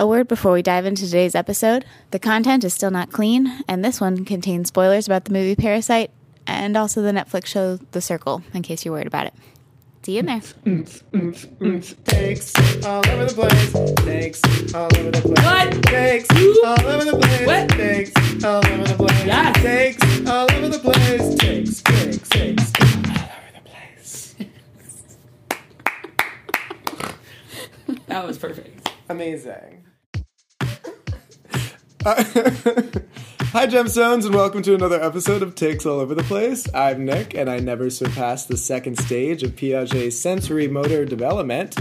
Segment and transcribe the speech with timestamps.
[0.00, 1.84] A word before we dive into today's episode.
[2.12, 6.12] The content is still not clean, and this one contains spoilers about the movie Parasite
[6.46, 9.34] and also the Netflix show The Circle, in case you're worried about it.
[10.04, 10.40] See you in there.
[12.04, 12.54] Takes
[12.86, 13.72] all over the place.
[14.04, 15.44] Takes all over the place.
[15.44, 15.82] What?
[15.82, 16.30] Takes
[16.64, 17.46] all over the place.
[17.46, 17.68] What?
[17.70, 19.24] Takes all over the place.
[19.26, 19.62] Yes.
[19.62, 21.34] Takes all over the place.
[21.34, 22.86] Takes, takes, takes all
[23.34, 24.34] over the place.
[28.06, 28.88] That was perfect.
[29.10, 29.84] Amazing.
[32.04, 32.14] Uh,
[33.52, 36.72] Hi, Gemstones, and welcome to another episode of Takes All Over the Place.
[36.72, 41.76] I'm Nick, and I never surpassed the second stage of Piaget's sensory motor development.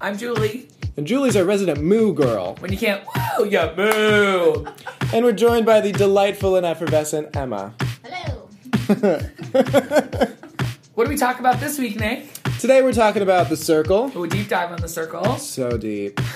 [0.00, 0.68] I'm Julie.
[0.96, 2.56] And Julie's our resident moo girl.
[2.60, 3.04] When you can't
[3.38, 4.66] woo, you moo.
[5.12, 7.74] And we're joined by the delightful and effervescent Emma.
[8.04, 8.48] Hello.
[10.94, 12.32] What do we talk about this week, Nick?
[12.60, 14.12] Today we're talking about The Circle.
[14.14, 15.38] Oh, deep dive on the circle.
[15.38, 16.20] So deep.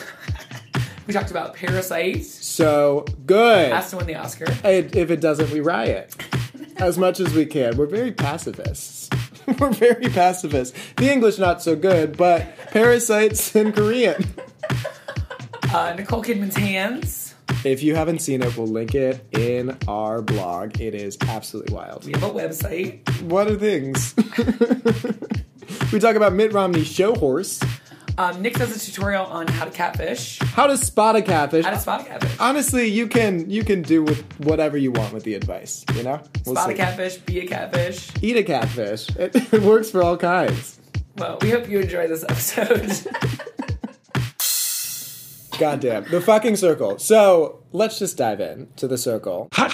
[1.06, 2.22] We talked about Parasite.
[2.58, 3.70] So good.
[3.70, 4.46] Has to win the Oscar.
[4.64, 6.16] And if it doesn't, we riot.
[6.78, 7.76] As much as we can.
[7.76, 9.08] We're very pacifists.
[9.60, 10.76] We're very pacifists.
[10.96, 14.24] The English not so good, but parasites in Korean.
[15.72, 17.36] Uh, Nicole Kidman's hands.
[17.64, 20.80] If you haven't seen it, we'll link it in our blog.
[20.80, 22.06] It is absolutely wild.
[22.06, 23.08] We have a website.
[23.22, 24.16] What are things?
[25.92, 27.60] we talk about Mitt Romney's show horse,
[28.18, 30.40] Um, Nick does a tutorial on how to catfish.
[30.40, 31.64] how to spot a catfish.
[31.64, 32.36] How to spot a catfish.
[32.40, 35.84] Honestly, you can you can do with whatever you want with the advice.
[35.94, 38.10] You know, We'll Spot a catfish, be a catfish.
[38.20, 39.08] Eat a catfish.
[39.10, 40.80] It, it works for all kinds.
[41.16, 43.06] Well, we hope you enjoy this episode.
[45.58, 46.10] Goddamn.
[46.10, 46.98] The fucking circle.
[46.98, 49.48] So let's just dive in to the circle.
[49.52, 49.70] Hot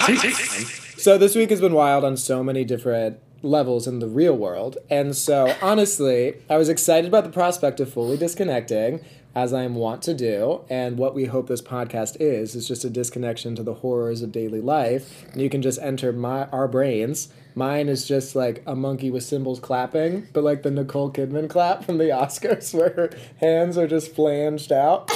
[0.97, 4.77] So this week has been wild on so many different levels in the real world.
[4.89, 9.03] And so honestly, I was excited about the prospect of fully disconnecting,
[9.35, 10.61] as I am wont to do.
[10.69, 14.31] And what we hope this podcast is, is just a disconnection to the horrors of
[14.31, 15.25] daily life.
[15.31, 17.29] And you can just enter my our brains.
[17.53, 21.83] Mine is just like a monkey with cymbals clapping, but like the Nicole Kidman clap
[21.85, 23.09] from the Oscars where her
[23.39, 25.11] hands are just flanged out.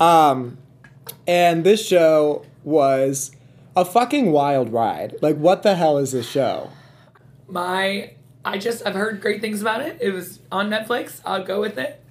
[0.00, 0.58] Um,
[1.26, 3.32] and this show was
[3.76, 5.16] a fucking wild ride.
[5.22, 6.70] Like, what the hell is this show?
[7.52, 8.12] My,
[8.44, 9.98] I just, I've heard great things about it.
[10.00, 11.20] It was on Netflix.
[11.24, 12.02] I'll go with it.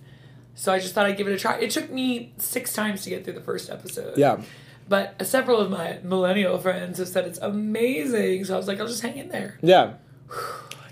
[0.53, 1.57] So I just thought I'd give it a try.
[1.59, 4.17] It took me six times to get through the first episode.
[4.17, 4.41] Yeah.
[4.87, 8.45] But several of my millennial friends have said it's amazing.
[8.45, 9.57] So I was like, I'll just hang in there.
[9.61, 9.93] Yeah.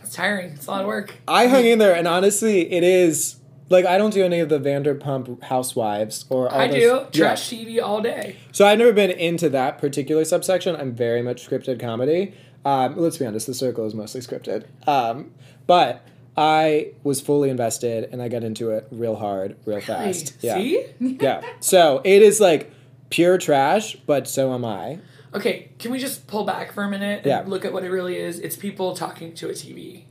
[0.01, 0.53] It's tiring.
[0.53, 1.13] It's a lot of work.
[1.27, 3.35] I hung in there, and honestly, it is.
[3.69, 6.87] Like, I don't do any of the Vanderpump Housewives or all I those- do.
[6.87, 7.09] Yeah.
[7.11, 8.37] Trash TV all day.
[8.51, 10.75] So I've never been into that particular subsection.
[10.75, 12.33] I'm very much scripted comedy.
[12.65, 14.65] Um, let's be honest, The Circle is mostly scripted.
[14.87, 15.31] Um,
[15.67, 16.05] but
[16.35, 20.35] I was fully invested, and I got into it real hard, real fast.
[20.41, 20.55] Yeah.
[20.55, 20.85] See?
[20.99, 21.41] Yeah.
[21.59, 22.71] So it is like
[23.09, 24.99] pure trash, but so am I.
[25.33, 27.43] Okay, can we just pull back for a minute and Yeah.
[27.45, 28.39] look at what it really is?
[28.39, 30.03] It's people talking to a TV.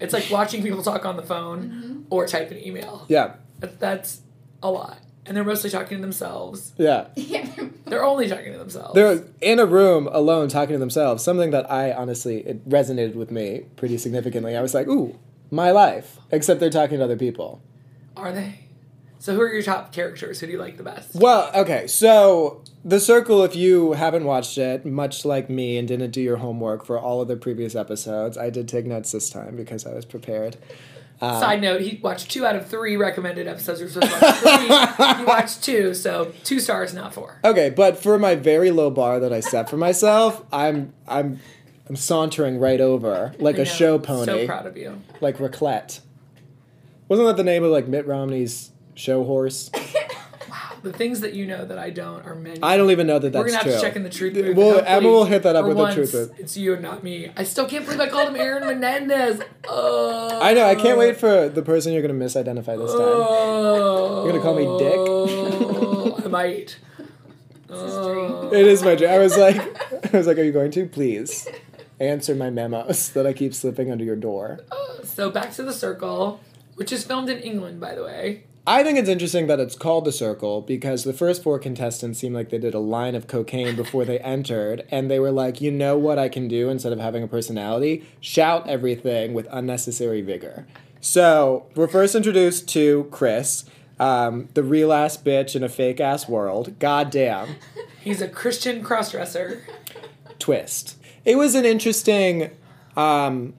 [0.00, 3.04] It's like watching people talk on the phone or type an email.
[3.08, 3.34] Yeah.
[3.60, 4.22] That's
[4.62, 4.98] a lot.
[5.26, 6.72] And they're mostly talking to themselves.
[6.76, 7.06] Yeah.
[7.86, 8.94] They're only talking to themselves.
[8.94, 11.22] They're in a room alone talking to themselves.
[11.22, 14.56] Something that I honestly, it resonated with me pretty significantly.
[14.56, 15.18] I was like, ooh,
[15.50, 16.18] my life.
[16.30, 17.62] Except they're talking to other people.
[18.16, 18.64] Are they?
[19.18, 20.40] So who are your top characters?
[20.40, 21.14] Who do you like the best?
[21.14, 26.10] Well, okay, so The Circle, if you haven't watched it, much like me and didn't
[26.10, 29.56] do your homework for all of the previous episodes, I did take notes this time
[29.56, 30.58] because I was prepared.
[31.20, 33.80] Uh, Side note, he watched two out of three recommended episodes.
[33.80, 34.36] We're supposed to watch
[34.96, 35.16] three.
[35.18, 37.38] he watched two, so two stars, not four.
[37.44, 41.40] Okay, but for my very low bar that I set for myself, I'm I'm
[41.88, 43.70] I'm sauntering right over like I a know.
[43.70, 45.00] show pony, So proud of you.
[45.20, 46.00] like Raclette.
[47.08, 49.70] Wasn't that the name of like Mitt Romney's show horse?
[50.84, 52.62] The things that you know that I don't are many.
[52.62, 53.72] I don't even know that that's We're gonna have true.
[53.72, 54.54] to check in the truth booth.
[54.54, 56.38] Well, Emma will hit that up for with the truth booth.
[56.38, 57.30] It's you and not me.
[57.38, 59.40] I still can't believe I called him Aaron Menendez.
[59.66, 60.66] Uh, I know.
[60.66, 63.00] I can't wait for the person you're gonna misidentify this time.
[63.00, 66.26] Oh, You're gonna call me Dick?
[66.26, 66.76] I might.
[67.70, 68.52] Oh.
[68.52, 69.08] It is my dream.
[69.08, 69.56] I was like,
[70.12, 71.48] I was like, are you going to please
[71.98, 74.60] answer my memos that I keep slipping under your door?
[75.02, 76.40] So back to the circle,
[76.74, 78.44] which is filmed in England, by the way.
[78.66, 82.34] I think it's interesting that it's called the circle because the first four contestants seemed
[82.34, 85.70] like they did a line of cocaine before they entered, and they were like, you
[85.70, 88.06] know what I can do instead of having a personality?
[88.20, 90.66] Shout everything with unnecessary vigor.
[91.02, 93.66] So we're first introduced to Chris,
[94.00, 96.78] um, the real ass bitch in a fake ass world.
[96.78, 97.56] Goddamn.
[98.00, 99.60] He's a Christian crossdresser.
[100.38, 100.96] twist.
[101.26, 102.50] It was an interesting
[102.96, 103.52] um,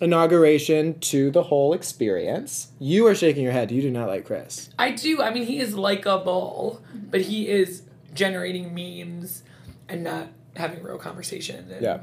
[0.00, 2.68] inauguration to the whole experience.
[2.78, 3.70] You are shaking your head.
[3.70, 4.70] You do not like Chris.
[4.78, 5.22] I do.
[5.22, 7.82] I mean, he is likable, but he is
[8.14, 9.42] generating memes
[9.88, 11.70] and not having real conversation.
[11.70, 12.00] And Yeah.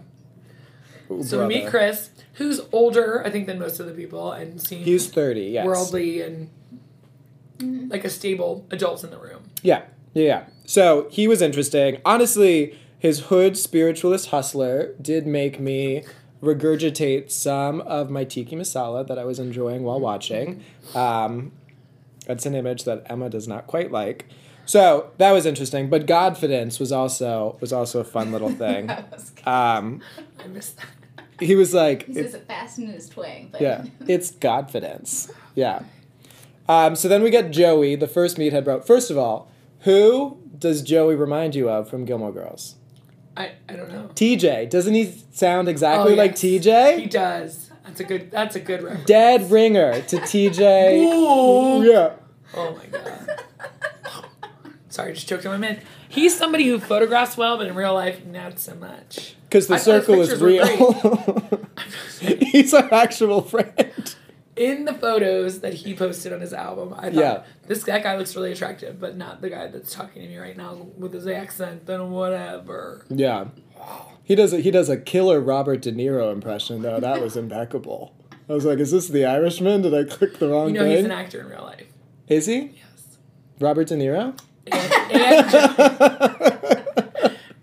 [1.22, 5.07] So meet Chris, who's older, I think, than most of the people, and seems He's
[5.07, 5.66] 30, yes.
[5.66, 6.50] worldly and
[7.89, 9.44] like a stable adult in the room.
[9.62, 10.44] Yeah, yeah, yeah.
[10.66, 12.01] So he was interesting.
[12.06, 16.04] Honestly, his hood spiritualist hustler did make me
[16.44, 20.62] regurgitate some of my tikka masala that I was enjoying while watching.
[20.94, 21.54] Um,
[22.28, 24.25] that's an image that Emma does not quite like.
[24.66, 25.90] So that was interesting.
[25.90, 28.88] But Godfidence was also was also a fun little thing.
[28.88, 29.48] That was good.
[29.48, 30.01] Um,
[30.44, 30.88] I missed that.
[31.40, 35.31] he was like, He says it fast in his twang, but yeah, it's Godfidence.
[35.56, 35.84] Yeah.
[36.69, 38.80] Um, so then we get Joey, the first meathead bro.
[38.81, 39.51] First of all,
[39.81, 42.75] who does Joey remind you of from Gilmore Girls?
[43.35, 44.09] I, I don't know.
[44.15, 44.69] TJ.
[44.69, 46.65] Doesn't he sound exactly Oh, like yes.
[46.65, 47.00] TJ?
[47.00, 47.69] He does.
[47.85, 48.31] That's a good.
[48.31, 49.06] That's a good reference.
[49.06, 50.97] Dead ringer to TJ.
[51.03, 51.83] Ooh.
[51.83, 52.13] yeah.
[52.56, 53.44] Oh my god.
[54.89, 55.80] Sorry, just choked on my mint.
[56.07, 59.36] He's somebody who photographs well, but in real life, not so much.
[59.50, 61.59] Because the I circle is real.
[62.19, 64.15] He's our actual friend.
[64.55, 67.44] In the photos that he posted on his album, I thought Yeah.
[67.67, 70.55] this that guy looks really attractive, but not the guy that's talking to me right
[70.55, 73.05] now with his accent and whatever.
[73.09, 73.45] Yeah.
[74.23, 77.00] He does a, he does a killer Robert De Niro impression though.
[77.00, 78.15] That was impeccable.
[78.47, 79.81] I was like, is this the Irishman?
[79.81, 80.75] Did I click the wrong thing?
[80.75, 80.97] You know, thing?
[80.97, 81.88] he's an actor in real life.
[82.27, 82.59] Is he?
[82.75, 83.17] Yes.
[83.59, 84.38] Robert De Niro?
[84.71, 84.94] And,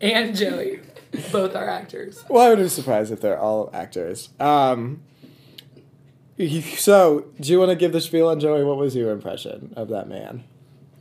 [0.00, 0.80] and, Joey.
[1.32, 2.24] Both are actors.
[2.28, 4.28] Well, I would be surprised if they're all actors.
[4.38, 5.02] Um,
[6.48, 8.64] so, do you want to give the spiel on Joey?
[8.64, 10.44] What was your impression of that man?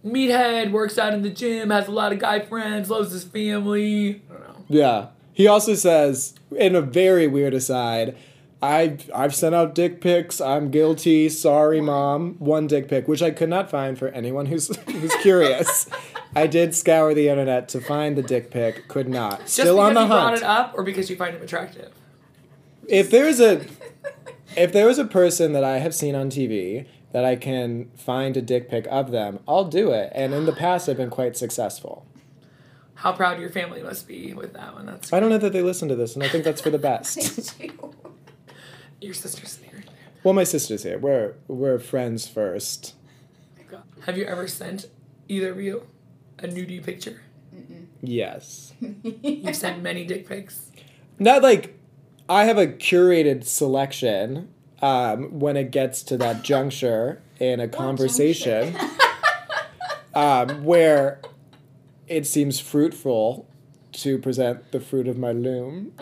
[0.05, 4.21] Meathead, works out in the gym, has a lot of guy friends, loves his family.
[4.29, 4.65] I don't know.
[4.67, 5.07] Yeah.
[5.33, 8.17] He also says, in a very weird aside,
[8.61, 10.41] I've, I've sent out dick pics.
[10.41, 11.29] I'm guilty.
[11.29, 12.35] Sorry, mom.
[12.39, 15.89] One dick pic, which I could not find for anyone who's, who's curious.
[16.35, 18.87] I did scour the internet to find the dick pic.
[18.89, 19.39] Could not.
[19.41, 21.93] Just Still on the you brought it up or because you find him attractive?
[22.89, 23.63] if there's a
[24.55, 28.37] if there was a person that I have seen on TV that I can find
[28.37, 30.11] a dick pic of them, I'll do it.
[30.13, 32.05] And in the past, I've been quite successful.
[32.95, 34.85] How proud your family must be with that one.
[34.85, 36.77] That's I don't know that they listen to this, and I think that's for the
[36.77, 37.55] best.
[39.01, 39.83] your sister's there.
[40.23, 40.97] well, my sister's here.
[40.99, 42.95] We're we're friends first.
[44.05, 44.87] Have you ever sent
[45.29, 45.87] either of you
[46.39, 47.21] a nudie picture?
[48.01, 50.71] Yes, You've sent many dick pics.
[51.19, 51.78] not like
[52.29, 54.49] I have a curated selection.
[54.81, 58.77] Um, when it gets to that juncture in a conversation,
[60.15, 61.19] um, where
[62.07, 63.45] it seems fruitful
[63.91, 65.91] to present the fruit of my loom.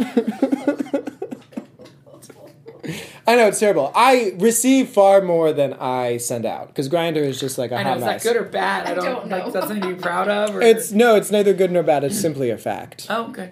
[3.26, 3.92] I know it's terrible.
[3.96, 7.84] I receive far more than I send out because Grindr is just like a I
[7.84, 8.24] know, hot is mess.
[8.24, 8.86] that good or bad?
[8.88, 9.52] I I don't, don't like know.
[9.52, 12.04] that's something to be proud of or it's no, it's neither good nor bad.
[12.06, 13.08] It's simply a fact.
[13.10, 13.50] Oh, okay.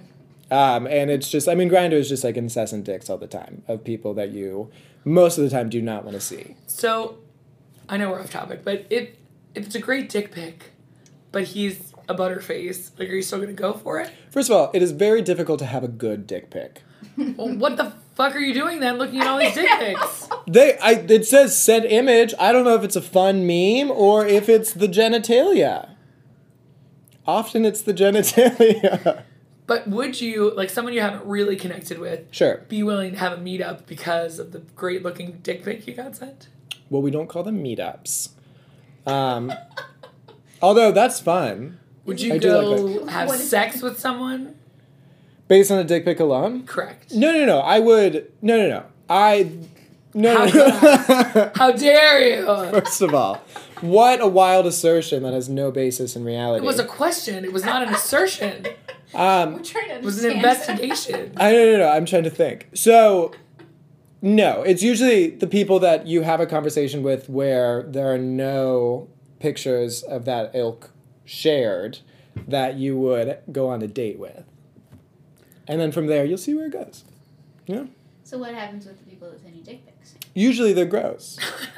[0.56, 3.64] Um, and it's just, I mean, Grindr is just like incessant dicks all the time
[3.68, 4.72] of people that you
[5.04, 6.56] most of the time do not want to see.
[6.68, 7.18] So
[7.90, 9.10] I know we're off topic, but if
[9.54, 10.72] if it's a great dick pic,
[11.34, 14.10] but he's a butterface, like are you still gonna go for it?
[14.32, 16.84] First of all, it is very difficult to have a good dick pic.
[17.18, 20.30] Well, what the fuck are you doing then looking at all these dick pics?
[20.48, 22.32] They, I, it says send image.
[22.40, 25.96] I don't know if it's a fun meme or if it's the genitalia.
[27.26, 29.24] Often it's the genitalia.
[29.68, 32.64] But would you, like someone you haven't really connected with, sure.
[32.70, 36.16] be willing to have a meetup because of the great looking dick pic you got
[36.16, 36.50] sent?
[36.90, 38.30] Well, we don't call them meetups.
[39.08, 39.52] Um,
[40.62, 41.80] although that's fun.
[42.06, 44.56] Would you I go like have What is- sex with someone?
[45.48, 46.66] Based on a dick pic alone?
[46.66, 47.14] Correct.
[47.14, 47.60] No, no, no.
[47.60, 48.32] I would.
[48.42, 48.84] No, no, no.
[49.10, 49.52] I.
[50.14, 50.68] No, How no,
[51.36, 51.52] no.
[51.56, 52.46] How dare you?
[52.46, 53.44] First of all,
[53.82, 56.64] what a wild assertion that has no basis in reality.
[56.64, 57.44] It was a question.
[57.44, 58.66] It was not an assertion.
[59.14, 60.80] It um, trying to was an understand.
[60.80, 61.34] investigation.
[61.38, 61.90] I no, no, no.
[61.90, 62.70] I'm trying to think.
[62.74, 63.32] So,
[64.22, 69.10] no, it's usually the people that you have a conversation with where there are no
[69.40, 70.92] pictures of that ilk
[71.24, 72.00] shared
[72.48, 74.44] that you would go on a date with,
[75.68, 77.04] and then from there you'll see where it goes.
[77.68, 77.86] Yeah.
[78.24, 80.16] So what happens with the people that send you dick pics?
[80.34, 81.38] Usually they're gross.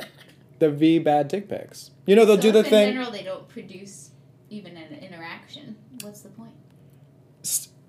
[0.59, 1.91] the V bad dick pics.
[2.05, 2.87] You know they'll so do the if thing.
[2.87, 4.11] In general, they don't produce
[4.49, 5.75] even an interaction.
[6.01, 6.53] What's the point?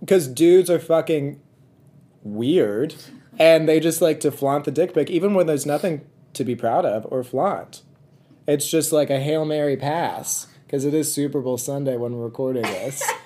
[0.08, 1.38] Because dudes are fucking
[2.22, 2.94] weird
[3.38, 6.00] and they just like to flaunt the dick pic even when there's nothing
[6.32, 7.82] to be proud of or flaunt
[8.46, 12.24] it's just like a hail mary pass because it is super bowl sunday when we're
[12.24, 13.02] recording this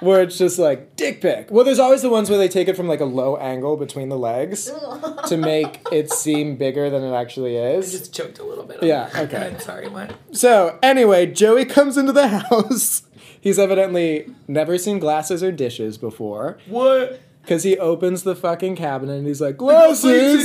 [0.00, 1.50] where it's just like dick pic.
[1.50, 4.08] Well, there's always the ones where they take it from like a low angle between
[4.08, 4.72] the legs
[5.26, 7.92] to make it seem bigger than it actually I is.
[7.92, 8.82] just choked a little bit.
[8.82, 9.54] Yeah, okay.
[9.60, 10.14] Sorry, what?
[10.32, 13.02] So, anyway, Joey comes into the house.
[13.40, 16.58] He's evidently never seen glasses or dishes before.
[16.66, 17.20] What?
[17.42, 20.44] Because he opens the fucking cabinet and he's like, glasses,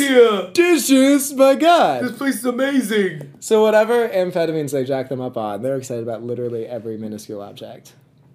[0.54, 2.06] dishes, my God.
[2.06, 3.34] This place is amazing.
[3.42, 7.94] So, whatever amphetamines they jack them up on, they're excited about literally every minuscule object.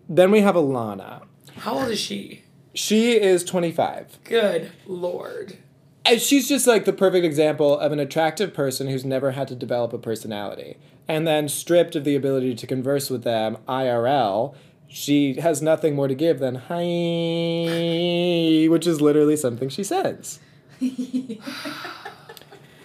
[0.08, 1.22] Then we have Alana.
[1.56, 2.42] How old is she?
[2.74, 4.18] She is 25.
[4.24, 5.56] Good lord.
[6.04, 9.54] And she's just like the perfect example of an attractive person who's never had to
[9.54, 10.76] develop a personality.
[11.08, 14.54] And then stripped of the ability to converse with them IRL,
[14.86, 16.76] she has nothing more to give than hi,
[18.68, 20.38] which is literally something she says.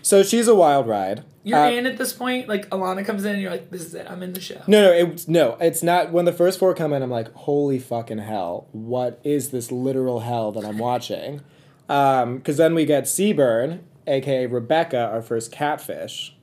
[0.01, 1.24] so she's a wild ride.
[1.43, 2.48] You're Uh, in at this point.
[2.48, 4.07] Like Alana comes in, and you're like, "This is it.
[4.10, 6.12] I'm in the show." No, no, it's no, it's not.
[6.12, 8.67] When the first four come in, I'm like, holy fucking hell!
[8.72, 11.41] What is this literal hell that I'm watching?
[11.88, 16.35] Because then we get Seaburn, aka Rebecca, our first catfish,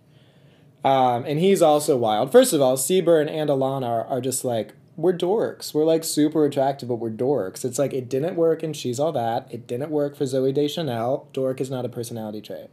[0.84, 2.32] um, and he's also wild.
[2.32, 5.72] First of all, Seaburn and Alana are, are just like we're dorks.
[5.72, 7.64] We're like super attractive, but we're dorks.
[7.64, 9.48] It's like it didn't work and She's All That.
[9.50, 11.28] It didn't work for Zooey Deschanel.
[11.32, 12.68] Dork is not a personality trait.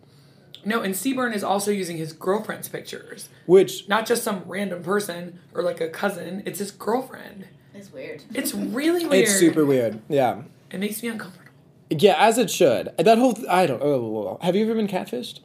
[0.66, 5.40] No, and Seaburn is also using his girlfriend's pictures, Which not just some random person
[5.54, 6.44] or like a cousin.
[6.46, 7.48] It's his girlfriend.
[7.74, 8.24] It's weird.
[8.34, 9.24] It's really weird.
[9.24, 10.02] it's super weird.
[10.10, 10.42] Yeah.
[10.70, 11.46] It makes me uncomfortable.
[11.90, 12.92] Yeah, as it should.
[12.98, 13.82] That whole th- I don't.
[13.82, 15.40] Oh, have you ever been catfished?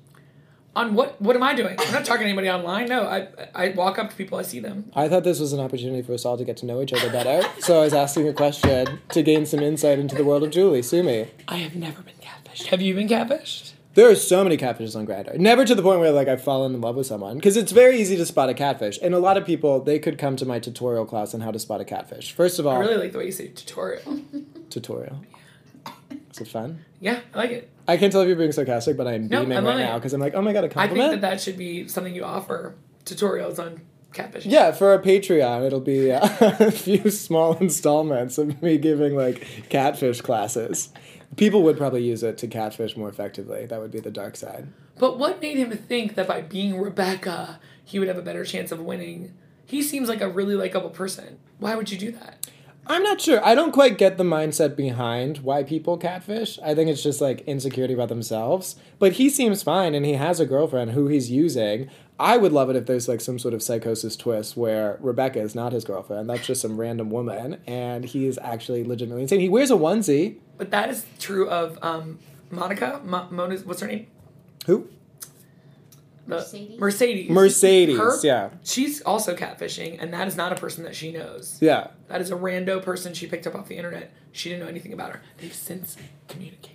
[0.76, 1.21] On what?
[1.21, 1.76] What am I doing?
[1.78, 2.88] I'm not talking to anybody online.
[2.88, 4.38] No, I I walk up to people.
[4.38, 4.90] I see them.
[4.95, 7.11] I thought this was an opportunity for us all to get to know each other
[7.11, 7.47] better.
[7.61, 10.83] so I was asking a question to gain some insight into the world of Julie.
[10.83, 11.28] Sue me.
[11.47, 12.66] I have never been catfished.
[12.66, 13.73] Have you been catfished?
[13.95, 15.38] There are so many catfishes on Grindr.
[15.38, 18.00] Never to the point where like I've fallen in love with someone because it's very
[18.00, 18.99] easy to spot a catfish.
[19.00, 21.61] And a lot of people they could come to my tutorial class on how to
[21.61, 22.33] spot a catfish.
[22.33, 24.21] First of all, I really like the way you say tutorial.
[24.71, 25.21] tutorial.
[26.35, 26.85] Is it fun?
[27.00, 27.71] Yeah, I like it.
[27.87, 29.99] I can't tell if you're being sarcastic, but I am No, beaming I'm right now
[29.99, 31.07] because I'm like, oh my god, a compliment.
[31.07, 32.75] I think that that should be something you offer
[33.05, 34.47] tutorials on catfishing.
[34.50, 39.47] Yeah, for a Patreon, it'll be uh, a few small installments of me giving like
[39.69, 40.88] catfish classes.
[41.37, 43.67] People would probably use it to catfish more effectively.
[43.67, 44.67] That would be the dark side.
[44.99, 48.73] But what made him think that by being Rebecca, he would have a better chance
[48.73, 49.35] of winning?
[49.67, 51.38] He seems like a really likable person.
[51.59, 52.43] Why would you do that?
[52.87, 53.45] I'm not sure.
[53.45, 56.59] I don't quite get the mindset behind why people catfish.
[56.62, 58.76] I think it's just like insecurity about themselves.
[58.99, 61.88] But he seems fine and he has a girlfriend who he's using.
[62.21, 65.55] I would love it if there's like some sort of psychosis twist where Rebecca is
[65.55, 66.29] not his girlfriend.
[66.29, 69.41] That's just some random woman and he is actually legitimately insane.
[69.41, 70.37] He wears a onesie.
[70.59, 72.19] But that is true of um,
[72.50, 73.00] Monica.
[73.03, 74.07] Mo- Mona's what's her name?
[74.67, 74.88] Who?
[76.26, 76.78] The Mercedes?
[76.81, 77.31] Mercedes.
[77.31, 78.50] Mercedes, Her- yeah.
[78.64, 81.59] She's also catfishing, and that is not a person that she knows.
[81.61, 81.88] Yeah.
[82.09, 84.11] That is a rando person she picked up off the internet.
[84.33, 85.21] She didn't know anything about her.
[85.38, 85.97] They've since
[86.28, 86.71] communicated.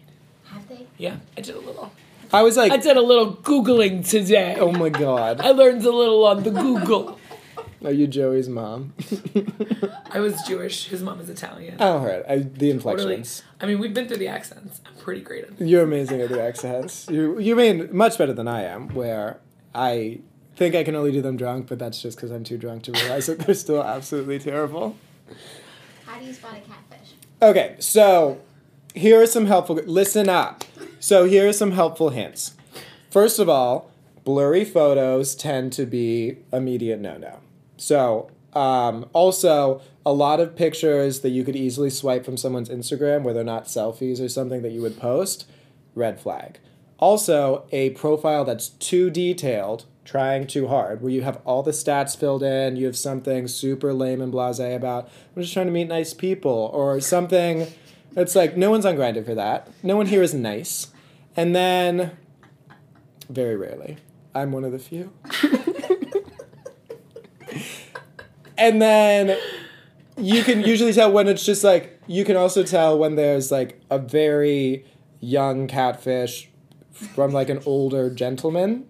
[0.45, 0.87] Have they?
[0.97, 1.91] Yeah, I did a little.
[2.31, 4.55] I was like, I did a little googling today.
[4.59, 5.41] oh my god.
[5.43, 7.18] I learned a little on the Google.
[7.83, 8.93] Are you Joey's mom?
[10.11, 10.87] I was Jewish.
[10.87, 11.77] His mom is Italian.
[11.79, 12.23] Oh, I don't right.
[12.27, 12.69] I, the Totally.
[12.71, 13.43] inflections.
[13.61, 14.81] I mean, we've been through the accents.
[14.85, 15.65] I'm pretty great at it.
[15.67, 17.07] You're amazing at the accents.
[17.09, 18.89] You you mean much better than I am.
[18.89, 19.39] Where
[19.73, 20.19] I
[20.57, 22.91] think I can only do them drunk, but that's just because I'm too drunk to
[22.91, 24.97] realize that they're still absolutely terrible.
[26.05, 27.13] How do you spot a catfish?
[27.41, 28.41] Okay, so
[28.93, 29.75] here are some helpful.
[29.77, 30.65] Listen up.
[30.99, 32.55] So here are some helpful hints.
[33.09, 33.89] First of all,
[34.25, 37.39] blurry photos tend to be immediate no no.
[37.79, 43.23] So um, also a lot of pictures that you could easily swipe from someone's Instagram
[43.23, 45.47] where they're not selfies or something that you would post,
[45.95, 46.59] red flag.
[46.99, 52.17] Also, a profile that's too detailed, trying too hard, where you have all the stats
[52.17, 55.87] filled in, you have something super lame and blase about, I'm just trying to meet
[55.87, 57.67] nice people, or something
[58.15, 59.69] it's like no one's on Grindr for that.
[59.83, 60.87] No one here is nice.
[61.35, 62.17] And then,
[63.29, 63.97] very rarely,
[64.33, 65.13] I'm one of the few.
[68.59, 69.37] and then
[70.17, 73.81] you can usually tell when it's just like you can also tell when there's like
[73.89, 74.85] a very
[75.19, 76.49] young catfish
[76.91, 78.85] from like an older gentleman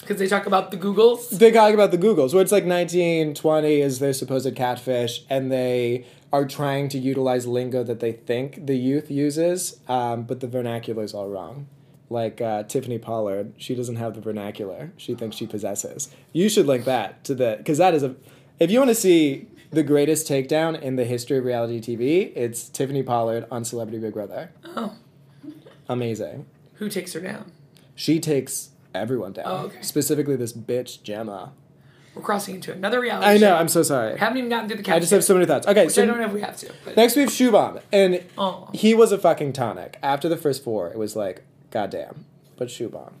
[0.00, 1.30] Because they talk about the Googles.
[1.30, 6.06] they talk about the Googles, where it's like 1920 is their supposed catfish, and they
[6.32, 11.02] are trying to utilize lingo that they think the youth uses, um, but the vernacular
[11.02, 11.66] is all wrong.
[12.10, 16.08] Like uh, Tiffany Pollard, she doesn't have the vernacular she thinks she possesses.
[16.32, 18.14] You should link that to the, because that is a,
[18.58, 22.68] if you want to see the greatest takedown in the history of reality TV, it's
[22.68, 24.50] Tiffany Pollard on Celebrity Big Brother.
[24.76, 24.94] Oh,
[25.88, 26.46] Amazing.
[26.74, 27.50] who takes her down?
[27.94, 29.44] She takes everyone down.
[29.46, 29.82] Oh, okay.
[29.82, 31.52] Specifically, this bitch Gemma.
[32.14, 33.26] We're crossing into another reality.
[33.26, 33.48] I know.
[33.48, 33.56] show.
[33.56, 34.14] I'm so sorry.
[34.14, 34.82] We haven't even gotten through the.
[34.82, 34.96] Cat.
[34.96, 35.66] I just have so many thoughts.
[35.66, 36.72] Okay, so I don't know if we have to.
[36.84, 38.68] But next we have Shubham, and Oh.
[38.72, 39.98] he was a fucking tonic.
[40.02, 42.24] After the first four, it was like, goddamn.
[42.56, 43.12] But Shubham.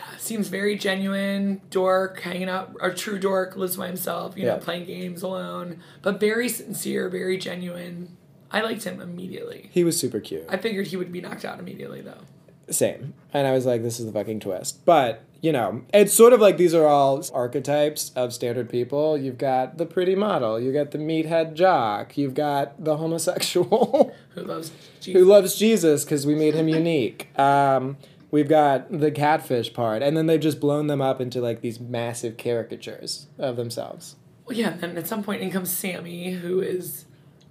[0.00, 1.60] Yeah, seems very genuine.
[1.70, 4.36] Dork, hanging out, a true dork, lives by himself.
[4.36, 4.58] You know, Yeah.
[4.58, 8.16] playing games alone, but very sincere, very genuine.
[8.50, 9.68] I liked him immediately.
[9.72, 10.44] He was super cute.
[10.48, 12.22] I figured he would be knocked out immediately though.
[12.68, 13.14] Same.
[13.32, 14.84] And I was like, this is the fucking twist.
[14.84, 19.18] But, you know, it's sort of like these are all archetypes of standard people.
[19.18, 24.42] You've got the pretty model, you got the meathead jock, you've got the homosexual Who
[24.42, 25.20] loves Jesus?
[25.20, 27.36] who loves Jesus because we made him unique.
[27.38, 27.96] Um,
[28.30, 30.02] we've got the catfish part.
[30.02, 34.16] And then they've just blown them up into like these massive caricatures of themselves.
[34.46, 37.06] Well, yeah, and then at some point in comes Sammy, who is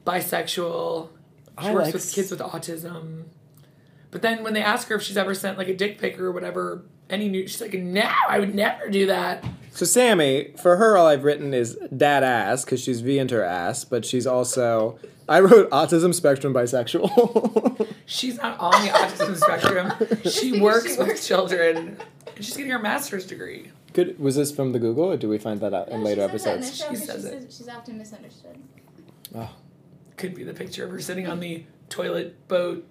[0.06, 1.10] bisexual.
[1.62, 3.26] She I works like with kids with autism.
[4.12, 6.32] But then when they ask her if she's ever sent like a dick pic or
[6.32, 10.98] whatever, any new, she's like, "No, I would never do that." So Sammy, for her,
[10.98, 14.98] all I've written is dad ass because she's V into her ass, but she's also
[15.28, 17.88] I wrote autism spectrum bisexual.
[18.08, 19.94] She's not on the autism spectrum.
[20.32, 21.98] She works she with works- children,
[22.36, 23.72] and she's getting her master's degree.
[23.94, 24.18] Good.
[24.20, 26.38] Was this from the Google, or do we find that out in No, later she
[26.40, 26.78] says in the episodes?
[26.78, 27.42] show She 'cause says she it.
[27.44, 28.58] says she's often misunderstood.
[29.36, 29.50] Oh,
[30.18, 32.84] Could be the picture of her sitting on the toilet boat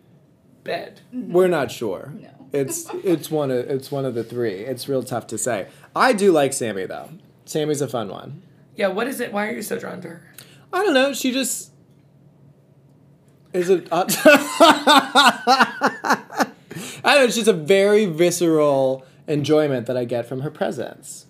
[0.68, 1.00] bed.
[1.12, 1.32] Mm-hmm.
[1.32, 2.12] we're not sure.
[2.20, 2.28] No.
[2.50, 4.60] It's it's one of it's one of the three.
[4.60, 5.66] It's real tough to say.
[5.94, 7.10] I do like Sammy though.
[7.44, 8.42] Sammy's a fun one.
[8.74, 9.34] Yeah, what is it?
[9.34, 10.34] Why are you so drawn to her?
[10.72, 11.12] I don't know.
[11.12, 11.72] She just
[13.52, 13.86] is it.
[13.92, 16.46] Uh, I
[17.04, 17.24] don't know.
[17.24, 21.26] It's just a very visceral enjoyment that I get from her presence.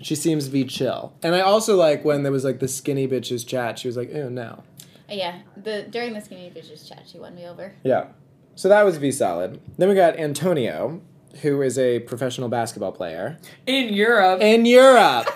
[0.00, 3.08] She seems to be chill, and I also like when there was like the skinny
[3.08, 3.80] bitches chat.
[3.80, 4.62] She was like, "Oh no."
[5.08, 7.72] Yeah, the during the skinny bitches chat, she won me over.
[7.82, 8.08] Yeah.
[8.54, 9.60] So that was V solid.
[9.78, 11.00] Then we got Antonio,
[11.42, 15.28] who is a professional basketball player In Europe, in Europe.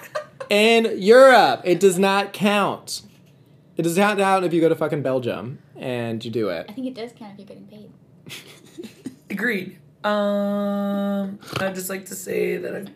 [0.51, 3.03] in Europe, it does not count.
[3.77, 6.67] It does not count if you go to fucking Belgium and you do it.
[6.69, 7.91] I think it does count if you're getting paid.
[9.31, 9.79] Agreed.
[10.05, 12.89] Um, I'd just like to say that I've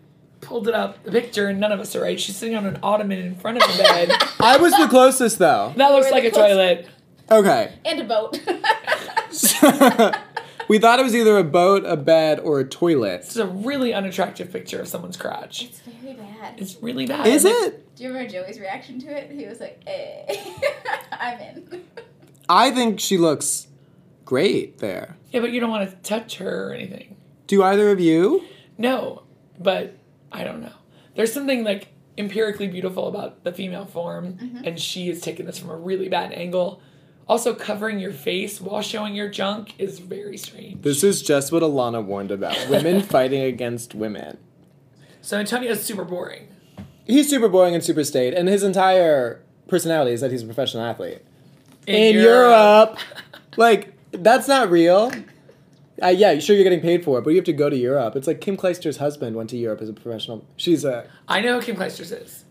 [0.47, 2.19] pulled it up, the picture, and none of us are right.
[2.19, 4.11] She's sitting on an ottoman in front of the bed.
[4.41, 5.73] I was the closest though.
[5.77, 6.89] That looks like a close- toilet.
[7.31, 7.73] Okay.
[7.85, 8.39] And a boat.
[10.69, 13.23] we thought it was either a boat, a bed, or a toilet.
[13.23, 15.65] This is a really unattractive picture of someone's crotch.
[15.65, 16.55] it's very bad.
[16.57, 17.27] It's really bad.
[17.27, 17.95] Is it?
[17.97, 19.33] Do you remember Joey's reaction to it?
[19.33, 20.37] He was like, eh.
[21.13, 21.85] I'm in.
[22.49, 23.67] I think she looks
[24.25, 25.17] great there.
[25.33, 27.17] Yeah, but you don't want to touch her or anything.
[27.49, 28.45] Do either of you?
[28.79, 29.23] No,
[29.59, 29.97] but
[30.33, 30.73] I don't know.
[31.15, 34.65] There's something like empirically beautiful about the female form, mm-hmm.
[34.65, 36.81] and she is taking this from a really bad angle.
[37.29, 40.83] Also, covering your face while showing your junk is very strange.
[40.83, 44.39] This is just what Alana warned about women fighting against women.
[45.23, 46.49] So Antonio's super boring.
[47.05, 50.85] He's super boring and super staid, and his entire personality is that he's a professional
[50.85, 51.23] athlete.
[51.87, 52.99] In, Europe.
[53.57, 55.13] like, that's not real.
[56.03, 58.17] Uh, yeah, sure, you're getting paid for it, but you have to go to Europe.
[58.17, 60.45] It's like Kim Clijsters' husband went to Europe as a professional.
[60.57, 61.09] She's a.
[61.27, 62.45] I know who Kim Clijsters is.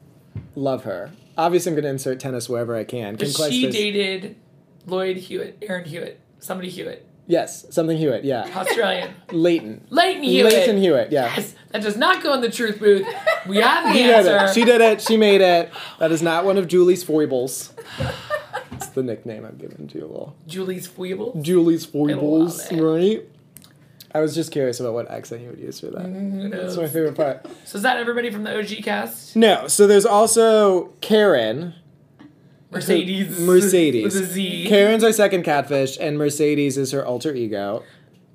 [0.55, 1.11] Love her.
[1.37, 3.17] Obviously, I'm going to insert tennis wherever I can.
[3.17, 3.71] Kim But she Clijsters.
[3.71, 4.35] dated
[4.87, 8.49] Lloyd Hewitt, Aaron Hewitt, somebody Hewitt, yes, something Hewitt, yeah.
[8.55, 9.13] Australian.
[9.31, 9.85] Lleyton.
[9.91, 10.53] Lleyton Hewitt.
[10.53, 11.33] Lleyton Hewitt, yeah.
[11.35, 13.05] Yes, that does not go in the truth booth.
[13.47, 14.37] We have the She did answer.
[14.45, 14.53] it.
[14.55, 15.01] She did it.
[15.01, 15.71] She made it.
[15.99, 17.73] That is not one of Julie's foibles.
[18.71, 20.35] It's the nickname I've given to you all.
[20.47, 21.41] Julie's Feeble.
[21.41, 23.23] Julie's foibles, right?
[24.15, 26.05] I was just curious about what accent you would use for that.
[26.05, 26.41] Mm-hmm.
[26.41, 27.45] Who That's my favorite part.
[27.65, 29.35] So is that everybody from the OG cast?
[29.35, 31.73] No, so there's also Karen.
[32.71, 33.39] Mercedes.
[33.39, 34.03] Mercedes.
[34.03, 34.65] With a Z.
[34.67, 37.83] Karen's our second catfish, and Mercedes is her alter ego.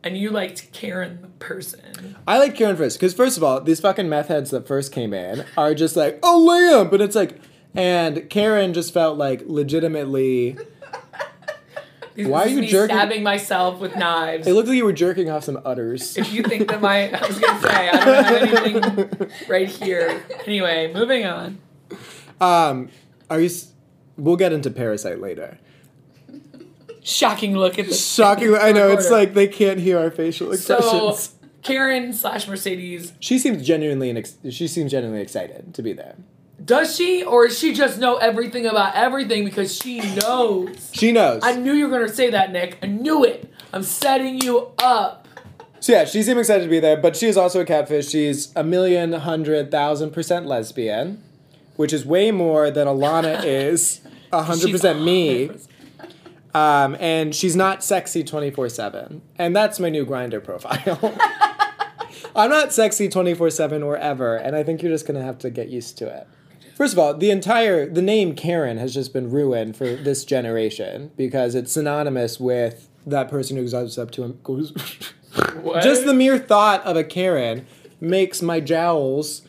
[0.03, 2.17] and you liked Karen the person.
[2.27, 5.13] I like Karen first because first of all, these fucking meth heads that first came
[5.13, 7.39] in are just like, oh lamp, But it's like,
[7.75, 10.57] and Karen just felt like legitimately.
[12.29, 14.47] Why are you jerking- stabbing myself with knives.
[14.47, 16.17] It looked like you were jerking off some udders.
[16.17, 20.23] if you think that my, I was gonna say I don't have anything right here.
[20.47, 21.59] Anyway, moving on.
[22.41, 22.89] Um,
[23.29, 23.51] are you?
[24.17, 25.59] We'll get into Parasite later.
[27.03, 28.15] Shocking look at this.
[28.15, 28.55] Shocking!
[28.55, 31.21] I know it's like they can't hear our facial expressions.
[31.21, 31.33] So.
[31.63, 33.13] Karen slash Mercedes.
[33.21, 36.17] she seems genuinely, ex- she seems genuinely excited to be there.
[36.63, 40.91] Does she, or does she just know everything about everything because she knows?
[40.93, 41.43] She knows.
[41.43, 42.79] I knew you were gonna say that, Nick.
[42.83, 43.51] I knew it.
[43.73, 45.27] I'm setting you up.
[45.81, 48.09] So yeah, she seems excited to be there, but she is also a catfish.
[48.11, 51.23] She's a million, hundred, thousand percent lesbian,
[51.77, 55.51] which is way more than Alana is a hundred percent me.
[56.53, 61.17] Um, and she's not sexy twenty four seven, and that's my new Grindr profile.
[62.37, 65.51] I'm not sexy 24 7 or ever, and I think you're just gonna have to
[65.51, 66.29] get used to it.
[66.81, 71.11] First of all, the entire the name Karen has just been ruined for this generation
[71.15, 74.73] because it's synonymous with that person who goes up to him goes
[75.83, 77.67] just the mere thought of a Karen
[78.01, 79.43] makes my jowls.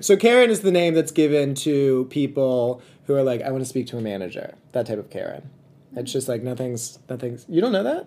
[0.00, 3.68] So Karen is the name that's given to people who are like, I want to
[3.68, 4.54] speak to a manager.
[4.72, 5.50] That type of Karen.
[5.94, 7.44] It's just like nothing's nothing's.
[7.50, 8.06] You don't know that?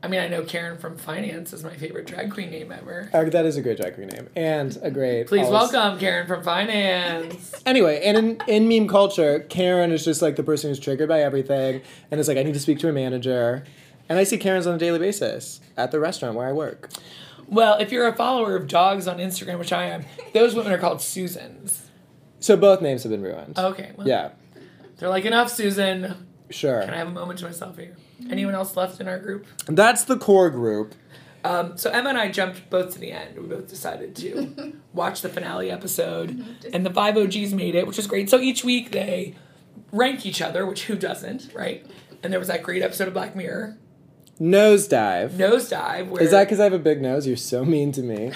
[0.00, 3.10] I mean, I know Karen from Finance is my favorite drag queen name ever.
[3.12, 5.26] Uh, that is a great drag queen name and a great.
[5.26, 7.54] Please also- welcome Karen from Finance.
[7.66, 11.20] Anyway, and in, in meme culture, Karen is just like the person who's triggered by
[11.20, 13.64] everything, and it's like I need to speak to a manager,
[14.08, 16.88] and I see Karens on a daily basis at the restaurant where I work.
[17.46, 20.78] Well, if you're a follower of dogs on Instagram, which I am, those women are
[20.78, 21.90] called Susans.
[22.40, 23.58] So both names have been ruined.
[23.58, 23.92] Okay.
[23.96, 24.30] Well, Yeah,
[24.98, 26.28] They're like, enough, Susan.
[26.50, 26.80] sure.
[26.82, 27.96] Can I have a moment to myself here?
[28.30, 29.46] Anyone else left in our group?
[29.66, 30.94] That's the core group.
[31.44, 33.38] Um, so Emma and I jumped both to the end.
[33.38, 37.96] We both decided to watch the finale episode, and the five OGs made it, which
[37.96, 38.28] was great.
[38.28, 39.34] So each week they
[39.92, 41.86] rank each other, which who doesn't, right?
[42.22, 43.78] And there was that great episode of Black Mirror,
[44.40, 45.30] Nosedive.
[45.30, 47.26] Nosedive, where Is that because I have a big nose?
[47.26, 48.32] You're so mean to me.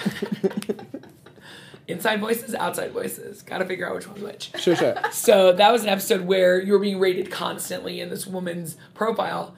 [1.87, 3.41] inside voices, outside voices.
[3.41, 4.51] Got to figure out which one's which.
[4.57, 4.95] sure, sure.
[5.11, 9.55] So that was an episode where you were being rated constantly, in this woman's profile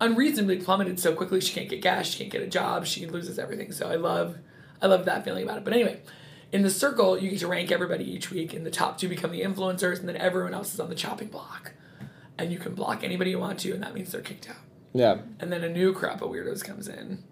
[0.00, 3.38] unreasonably plummeted so quickly she can't get gas, she can't get a job, she loses
[3.38, 3.72] everything.
[3.72, 4.38] So I love,
[4.80, 5.64] I love that feeling about it.
[5.64, 6.00] But anyway,
[6.52, 9.32] in the circle, you get to rank everybody each week, and the top two become
[9.32, 11.72] the influencers, and then everyone else is on the chopping block,
[12.38, 14.56] and you can block anybody you want to, and that means they're kicked out.
[14.92, 15.18] Yeah.
[15.40, 17.22] And then a new crop of weirdos comes in.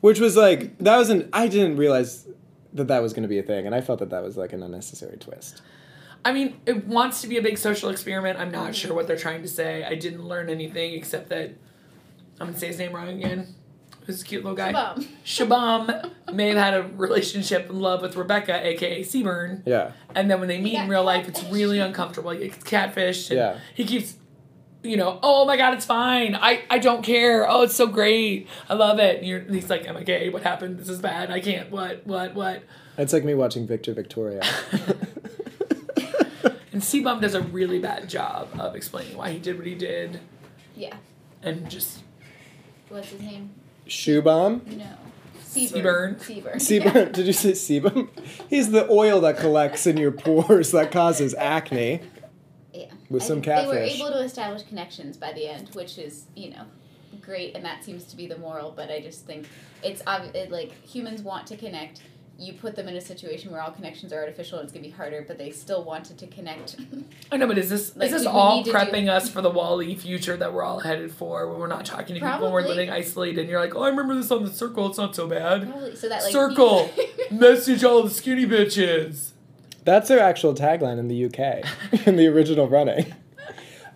[0.00, 2.26] Which was like that was an I didn't realize
[2.72, 4.52] that that was going to be a thing, and I felt that that was like
[4.52, 5.62] an unnecessary twist.
[6.24, 8.38] I mean, it wants to be a big social experiment.
[8.38, 9.84] I'm not sure what they're trying to say.
[9.84, 11.54] I didn't learn anything except that
[12.40, 13.54] I'm gonna say his name wrong again.
[14.06, 14.72] Who's a cute little guy?
[14.72, 15.06] Bum.
[15.24, 19.92] Shabam may have had a relationship in love with Rebecca, aka Seaburn, Yeah.
[20.14, 22.30] and then when they meet in real life, it's really uncomfortable.
[22.32, 23.30] Like, it's catfish.
[23.30, 23.58] And Yeah.
[23.74, 24.14] He keeps,
[24.82, 26.34] you know, oh my god, it's fine.
[26.34, 27.48] I I don't care.
[27.48, 28.48] Oh, it's so great.
[28.70, 29.18] I love it.
[29.18, 30.30] And, you're, and he's like, am I gay?
[30.30, 30.78] What happened?
[30.78, 31.30] This is bad.
[31.30, 31.70] I can't.
[31.70, 32.06] What?
[32.06, 32.34] What?
[32.34, 32.62] What?
[32.96, 34.40] It's like me watching Victor Victoria.
[36.72, 40.20] And Seabum does a really bad job of explaining why he did what he did,
[40.76, 40.94] Yeah.
[41.42, 41.98] and just
[42.90, 43.50] What's his name?
[43.86, 44.66] Shubham.
[44.76, 44.84] No.
[45.44, 46.16] Seaburn.
[46.18, 46.54] Seaburn.
[46.56, 47.12] Sebum.
[47.12, 48.08] Did you say sebum?
[48.48, 52.00] He's the oil that collects in your pores that causes acne.
[52.72, 52.86] Yeah.
[53.08, 56.26] With I some think They were able to establish connections by the end, which is,
[56.36, 56.62] you know,
[57.20, 58.72] great, and that seems to be the moral.
[58.72, 59.48] But I just think
[59.82, 62.02] it's obvi- it, like humans want to connect.
[62.40, 64.90] You put them in a situation where all connections are artificial, and it's gonna be
[64.90, 65.22] harder.
[65.28, 66.76] But they still wanted to connect.
[67.30, 69.94] I know, but is this Like, is this all prepping do- us for the WALL-E
[69.96, 72.76] future that we're all headed for, when we're not talking to people, when we're Probably.
[72.76, 74.86] living isolated, and you're like, oh, I remember this on the circle.
[74.88, 75.70] It's not so bad.
[75.70, 76.90] Probably so that like circle,
[77.30, 79.32] message all the skinny bitches.
[79.84, 83.14] That's their actual tagline in the UK, in the original running.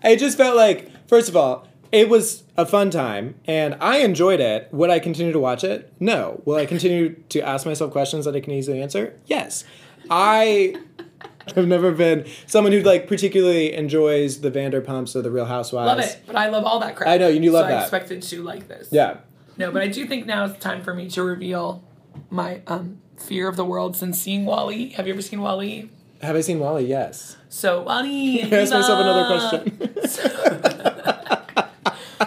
[0.03, 4.41] It just felt like, first of all, it was a fun time, and I enjoyed
[4.41, 4.69] it.
[4.73, 5.93] Would I continue to watch it?
[6.01, 6.43] No.
[6.45, 9.17] Will I continue to ask myself questions that I can easily answer?
[9.27, 9.63] Yes.
[10.11, 10.75] I
[11.55, 15.87] have never been someone who like particularly enjoys the Vanderpumps or the Real Housewives.
[15.87, 17.09] Love it, but I love all that crap.
[17.09, 17.79] I know, you love so that.
[17.79, 18.89] I expected to like this.
[18.91, 19.19] Yeah.
[19.57, 21.85] No, but I do think now it's time for me to reveal
[22.29, 24.91] my um, fear of the world since seeing WALL-E.
[24.95, 25.91] Have you ever seen WALL-E?
[26.23, 26.87] Have I seen WALL-E?
[26.87, 27.37] Yes.
[27.49, 28.43] So WALL-E.
[28.53, 29.61] Ask myself another
[30.01, 31.11] question?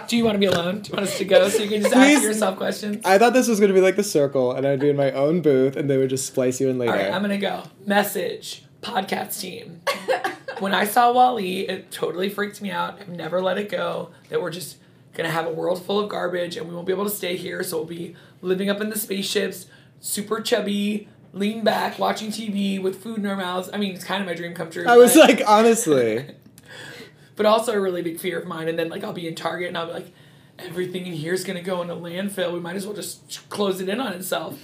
[0.08, 0.80] Do you want to be alone?
[0.80, 2.16] Do you want us to go so you can just Please.
[2.16, 3.04] ask yourself questions?
[3.04, 5.10] I thought this was going to be like the circle, and I'd be in my
[5.12, 6.92] own booth, and they would just splice you in later.
[6.92, 7.64] All right, I'm gonna go.
[7.86, 9.80] Message podcast team.
[10.58, 13.00] when I saw WALL-E, it totally freaked me out.
[13.00, 14.10] I've never let it go.
[14.28, 14.76] That we're just
[15.14, 17.62] gonna have a world full of garbage, and we won't be able to stay here.
[17.62, 19.66] So we'll be living up in the spaceships,
[20.00, 23.68] super chubby, lean back, watching TV with food in our mouths.
[23.72, 24.86] I mean, it's kind of my dream come true.
[24.86, 26.26] I was like, honestly.
[27.38, 28.68] but also a really big fear of mine.
[28.68, 30.12] And then like I'll be in Target and I'll be like,
[30.58, 32.52] everything in here is gonna go in a landfill.
[32.52, 34.60] We might as well just close it in on itself.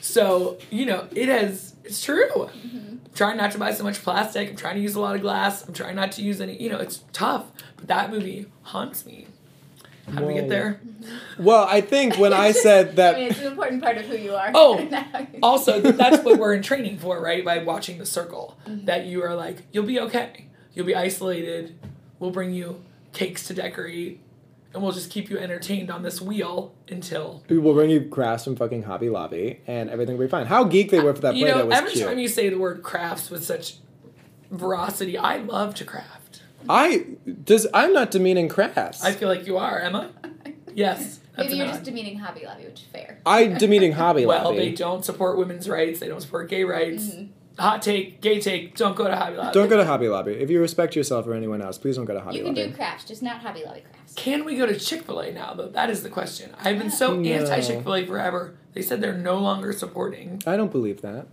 [0.00, 1.76] So you know, it has.
[1.84, 2.48] It's true.
[2.64, 4.48] I'm trying not to buy so much plastic.
[4.48, 5.68] I'm trying to use a lot of glass.
[5.68, 6.60] I'm trying not to use any.
[6.60, 7.44] You know, it's tough.
[7.76, 9.26] But that movie haunts me.
[10.10, 10.80] How do we get there?
[10.84, 11.44] Mm-hmm.
[11.44, 14.16] Well, I think when I said I mean, that, it's an important part of who
[14.16, 14.50] you are.
[14.54, 14.88] Oh,
[15.42, 17.44] Also, that's what we're in training for, right?
[17.44, 18.86] By watching The Circle, mm-hmm.
[18.86, 20.46] that you are like, you'll be okay.
[20.74, 21.78] You'll be isolated.
[22.24, 22.82] We'll bring you
[23.12, 24.18] cakes to decorate,
[24.72, 27.44] and we'll just keep you entertained on this wheel until.
[27.50, 30.46] we'll bring you crafts from fucking Hobby Lobby, and everything will be fine.
[30.46, 32.06] How geek they were for that You play know, that was every cute.
[32.08, 33.76] time you say the word crafts with such
[34.50, 36.40] veracity, I love to craft.
[36.66, 37.08] I
[37.44, 39.04] does I'm not demeaning crafts.
[39.04, 40.10] I feel like you are, Emma.
[40.76, 41.20] Yes.
[41.36, 41.72] That's Maybe you're nod.
[41.74, 43.20] just demeaning Hobby Lobby, which is fair.
[43.24, 44.44] I demeaning Hobby Lobby.
[44.44, 46.00] Well, they don't support women's rights.
[46.00, 47.04] They don't support gay rights.
[47.04, 47.26] Mm-hmm.
[47.58, 48.74] Hot take, gay take.
[48.76, 49.52] Don't go to Hobby Lobby.
[49.54, 50.32] Don't go to Hobby Lobby.
[50.32, 52.38] If you respect yourself or anyone else, please don't go to Hobby Lobby.
[52.38, 52.70] You can Lobby.
[52.70, 54.14] do crafts, just not Hobby Lobby crafts.
[54.14, 55.54] Can we go to Chick Fil A now?
[55.54, 56.50] Though that is the question.
[56.60, 57.30] I've been so No.
[57.30, 58.54] anti Chick Fil A forever.
[58.72, 60.42] They said they're no longer supporting.
[60.46, 61.26] I don't believe that.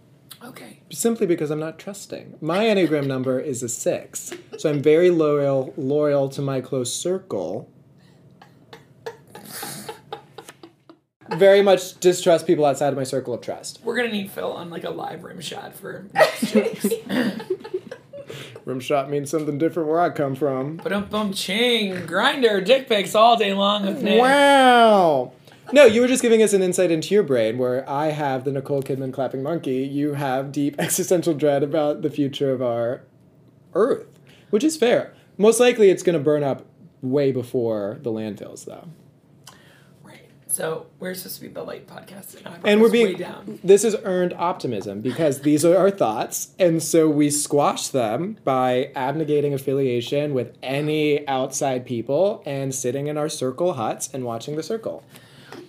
[0.44, 0.80] Okay.
[0.92, 2.36] Simply because I'm not trusting.
[2.42, 4.32] My Enneagram number is a six.
[4.58, 7.68] So I'm very loyal loyal to my close circle.
[11.38, 13.80] Very much distrust people outside of my circle of trust.
[13.84, 16.88] We're gonna need Phil on like a live rim shot for next jokes.
[18.66, 20.78] Rim shot means something different where I come from.
[20.78, 24.22] But um bum ching, Grindr, dick pics all day long with Nick.
[24.22, 25.34] Wow.
[25.74, 28.52] No, you were just giving us an insight into your brain where I have the
[28.52, 29.84] Nicole Kidman clapping monkey.
[29.84, 33.04] You have deep existential dread about the future of our
[33.74, 34.06] Earth,
[34.50, 35.14] which is fair.
[35.38, 36.66] Most likely it's going to burn up
[37.02, 38.90] way before the landfills, though.
[40.52, 43.16] So we're supposed to be the light podcast, and, And we're being.
[43.18, 43.60] down.
[43.64, 48.92] This is earned optimism because these are our thoughts, and so we squash them by
[48.94, 54.64] abnegating affiliation with any outside people and sitting in our circle huts and watching the
[54.64, 55.06] circle.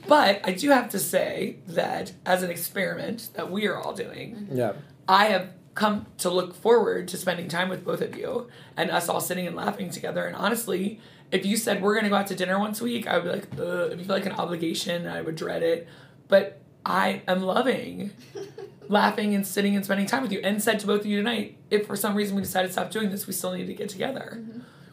[0.09, 4.49] But I do have to say that as an experiment that we are all doing,
[4.53, 4.73] Yeah.
[5.09, 9.09] I have come to look forward to spending time with both of you and us
[9.09, 10.27] all sitting and laughing together.
[10.27, 11.01] And honestly,
[11.33, 13.31] if you said we're gonna go out to dinner once a week, I would be
[13.31, 13.93] like, Ugh.
[13.93, 15.07] It'd feel like an obligation.
[15.07, 15.89] I would dread it.
[16.29, 18.13] But I am loving
[18.89, 20.41] laughing and sitting and spending time with you.
[20.41, 22.91] And said to both of you tonight, if for some reason we decide to stop
[22.91, 24.45] doing this, we still need to get together,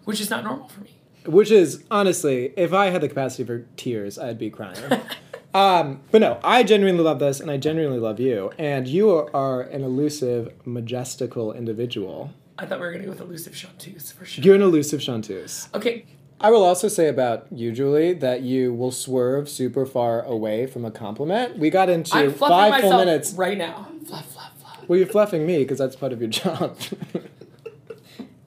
[0.05, 0.95] which is not normal for me.
[1.25, 4.77] Which is honestly, if I had the capacity for tears, I'd be crying.
[5.53, 8.51] um, but no, I genuinely love this, and I genuinely love you.
[8.57, 12.33] And you are an elusive, majestical individual.
[12.57, 14.43] I thought we were gonna go with elusive chanteuse for sure.
[14.43, 15.67] You're an elusive chanteuse.
[15.73, 16.05] Okay,
[16.41, 20.85] I will also say about you, Julie, that you will swerve super far away from
[20.85, 21.57] a compliment.
[21.57, 23.33] We got into I'm fluffing five full myself minutes.
[23.33, 23.89] right now.
[24.05, 24.79] Fluff, fluff, fluff.
[24.87, 26.77] Well, you're fluffing me because that's part of your job.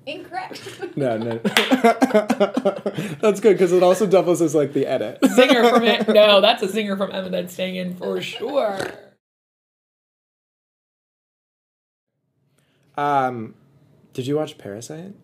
[0.07, 0.63] Incorrect.
[0.97, 1.37] no, no.
[3.21, 5.21] that's good because it also doubles as like the edit.
[5.21, 6.09] Zinger from it.
[6.13, 8.79] No, that's a zinger from Emma that's staying in for sure.
[12.97, 13.55] Um,
[14.13, 15.15] did you watch Parasite?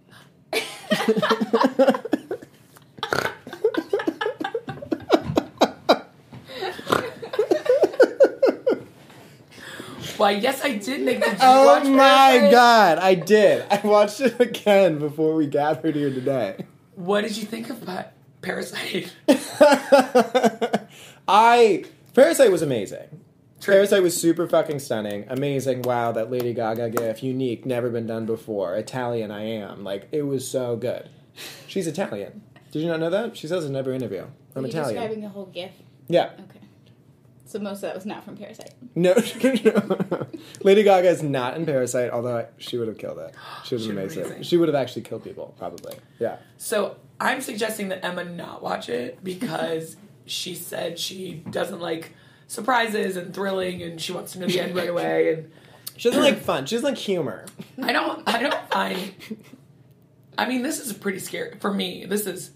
[10.18, 11.20] Why, yes, I did, Nick.
[11.22, 12.50] Did you Oh watch my Parasite?
[12.52, 13.64] god, I did.
[13.70, 16.66] I watched it again before we gathered here today.
[16.96, 18.06] What did you think of Pa-
[18.42, 19.12] Parasite?
[21.28, 23.22] I Parasite was amazing.
[23.64, 25.82] Parasite was super fucking stunning, amazing.
[25.82, 28.74] Wow, that Lady Gaga gif, unique, never been done before.
[28.76, 29.84] Italian, I am.
[29.84, 31.08] Like it was so good.
[31.66, 32.42] She's Italian.
[32.72, 33.36] Did you not know that?
[33.36, 34.26] She says in every interview.
[34.54, 34.94] I'm Are you Italian.
[34.94, 35.70] describing the whole GIF?
[36.08, 36.30] Yeah.
[36.40, 36.57] Okay.
[37.48, 38.74] So most of that was not from Parasite.
[38.94, 39.14] No,
[39.64, 40.26] no.
[40.62, 43.34] Lady Gaga is not in Parasite, although she would have killed it.
[43.64, 44.24] She would have been been amazing.
[44.24, 44.42] amazing.
[44.42, 45.96] She would have actually killed people, probably.
[46.18, 46.36] Yeah.
[46.58, 52.12] So I'm suggesting that Emma not watch it because she said she doesn't like
[52.48, 55.32] surprises and thrilling, and she wants to know the end right away.
[55.32, 55.50] And
[55.96, 56.66] She doesn't like fun.
[56.66, 57.46] She doesn't like humor.
[57.82, 59.14] I don't, I don't find.
[60.36, 62.04] I mean, this is pretty scary for me.
[62.04, 62.50] This is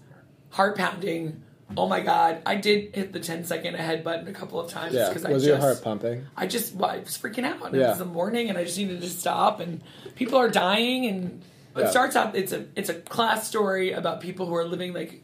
[0.51, 1.41] heart pounding.
[1.77, 2.41] Oh my god!
[2.45, 5.07] I did hit the 10 second ahead button a couple of times Yeah.
[5.09, 6.25] because I Was just your heart pumping?
[6.35, 7.65] I just well, I was freaking out.
[7.65, 9.59] And It was the morning, and I just needed to stop.
[9.59, 9.81] And
[10.15, 11.41] people are dying, and
[11.75, 12.35] it starts out.
[12.35, 15.23] It's a it's a class story about people who are living like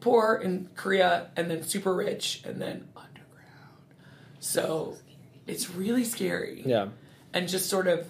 [0.00, 3.70] poor in Korea, and then super rich, and then underground.
[4.40, 4.96] So
[5.46, 6.62] it's really scary.
[6.64, 6.88] Yeah.
[7.34, 8.06] and just sort of,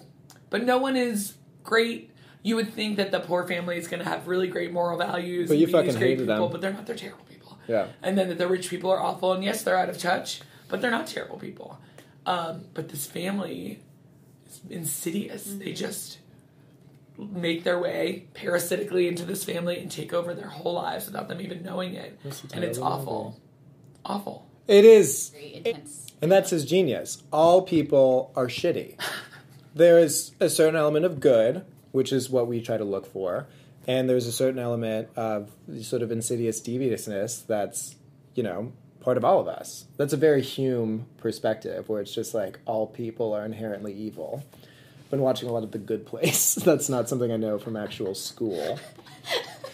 [0.51, 2.11] but no one is great.
[2.43, 5.49] You would think that the poor family is going to have really great moral values,
[5.49, 6.51] But you fucking hated people, them.
[6.53, 6.87] but they're not.
[6.87, 7.25] They're terrible
[7.69, 7.89] Yeah.
[8.03, 10.81] and then that the rich people are awful and yes they're out of touch but
[10.81, 11.79] they're not terrible people
[12.27, 13.81] um, but this family
[14.47, 16.19] is insidious they just
[17.19, 21.41] make their way parasitically into this family and take over their whole lives without them
[21.41, 22.19] even knowing it
[22.53, 23.41] and it's terrible awful
[24.05, 26.07] awful It is Very intense.
[26.23, 27.23] And that's his genius.
[27.33, 28.97] All people are shitty.
[29.75, 33.49] there is a certain element of good, which is what we try to look for,
[33.87, 37.97] and there's a certain element of sort of insidious deviousness that's,
[38.35, 39.87] you know, part of all of us.
[39.97, 44.45] That's a very Hume perspective, where it's just like all people are inherently evil.
[45.01, 46.55] I've been watching a lot of The Good Place.
[46.65, 48.79] that's not something I know from actual school.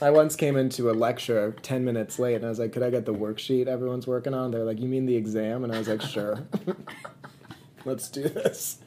[0.01, 2.91] I once came into a lecture 10 minutes late and I was like, could I
[2.91, 4.53] get the worksheet everyone's working on?
[4.53, 5.65] They're like, you mean the exam?
[5.65, 6.47] And I was like, sure.
[7.85, 8.79] Let's do this.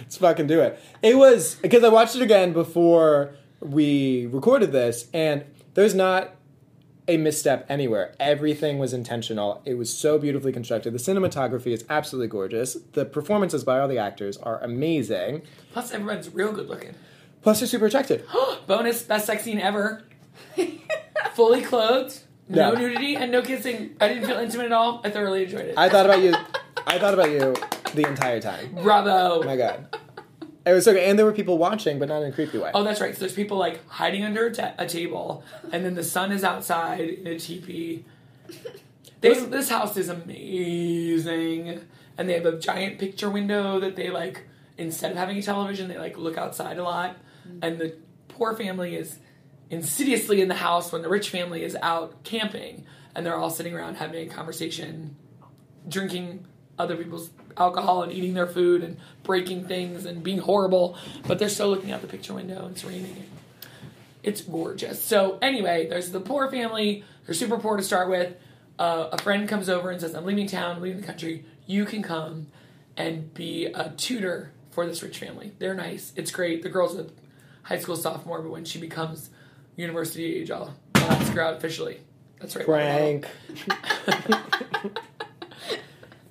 [0.00, 0.78] Let's fucking do it.
[1.02, 5.44] It was because I watched it again before we recorded this, and
[5.74, 6.34] there's not
[7.06, 8.14] a misstep anywhere.
[8.20, 9.62] Everything was intentional.
[9.64, 10.92] It was so beautifully constructed.
[10.92, 12.74] The cinematography is absolutely gorgeous.
[12.92, 15.42] The performances by all the actors are amazing.
[15.72, 16.94] Plus, everyone's real good looking.
[17.42, 18.26] Plus, they're super attractive.
[18.66, 20.04] Bonus best sex scene ever.
[21.34, 22.78] Fully clothed, no Yeah.
[22.78, 23.96] nudity, and no kissing.
[24.00, 25.00] I didn't feel intimate at all.
[25.04, 25.74] I thoroughly enjoyed it.
[25.78, 26.34] I thought about you.
[26.86, 27.54] I thought about you
[27.94, 28.74] the entire time.
[28.82, 29.40] Bravo.
[29.40, 29.96] Oh my god.
[30.68, 31.02] It was so good.
[31.02, 32.70] And there were people watching, but not in a creepy way.
[32.74, 33.14] Oh, that's right.
[33.14, 36.44] So there's people like hiding under a, ta- a table, and then the sun is
[36.44, 38.04] outside in a teepee.
[39.20, 41.80] They, this house is amazing,
[42.16, 44.46] and they have a giant picture window that they like.
[44.76, 47.58] Instead of having a television, they like look outside a lot, mm.
[47.60, 47.96] and the
[48.28, 49.18] poor family is
[49.70, 53.74] insidiously in the house when the rich family is out camping, and they're all sitting
[53.74, 55.16] around having a conversation,
[55.88, 56.46] drinking
[56.78, 61.48] other people's alcohol and eating their food and breaking things and being horrible, but they're
[61.48, 63.24] still looking out the picture window and it's raining.
[64.22, 65.02] It's gorgeous.
[65.02, 67.04] So anyway, there's the poor family.
[67.26, 68.34] They're super poor to start with.
[68.78, 71.44] Uh, a friend comes over and says, "I'm leaving town, I'm leaving the country.
[71.66, 72.46] You can come
[72.96, 75.52] and be a tutor for this rich family.
[75.58, 76.12] They're nice.
[76.16, 76.62] It's great.
[76.62, 77.06] The girl's a
[77.62, 79.30] high school sophomore, but when she becomes
[79.76, 82.00] university age, I'll, I'll ask her out officially.
[82.40, 82.64] That's right.
[82.64, 83.26] Frank.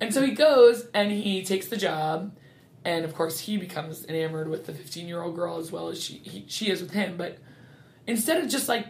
[0.08, 2.34] And so he goes and he takes the job,
[2.82, 6.02] and of course he becomes enamored with the 15 year old girl as well as
[6.02, 7.18] she he, she is with him.
[7.18, 7.36] But
[8.06, 8.86] instead of just like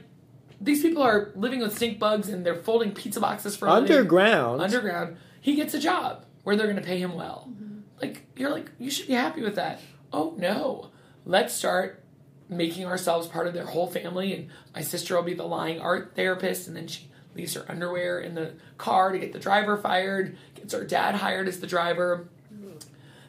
[0.60, 3.96] these people are living with stink bugs and they're folding pizza boxes for a living,
[3.96, 4.62] Underground.
[4.62, 7.48] underground, he gets a job where they're going to pay him well.
[7.50, 7.78] Mm-hmm.
[8.00, 9.80] Like you're like you should be happy with that.
[10.12, 10.90] Oh no,
[11.24, 12.04] let's start
[12.48, 14.34] making ourselves part of their whole family.
[14.34, 18.20] And my sister will be the lying art therapist, and then she leaves her underwear
[18.20, 20.36] in the car to get the driver fired.
[20.54, 22.28] Gets her dad hired as the driver.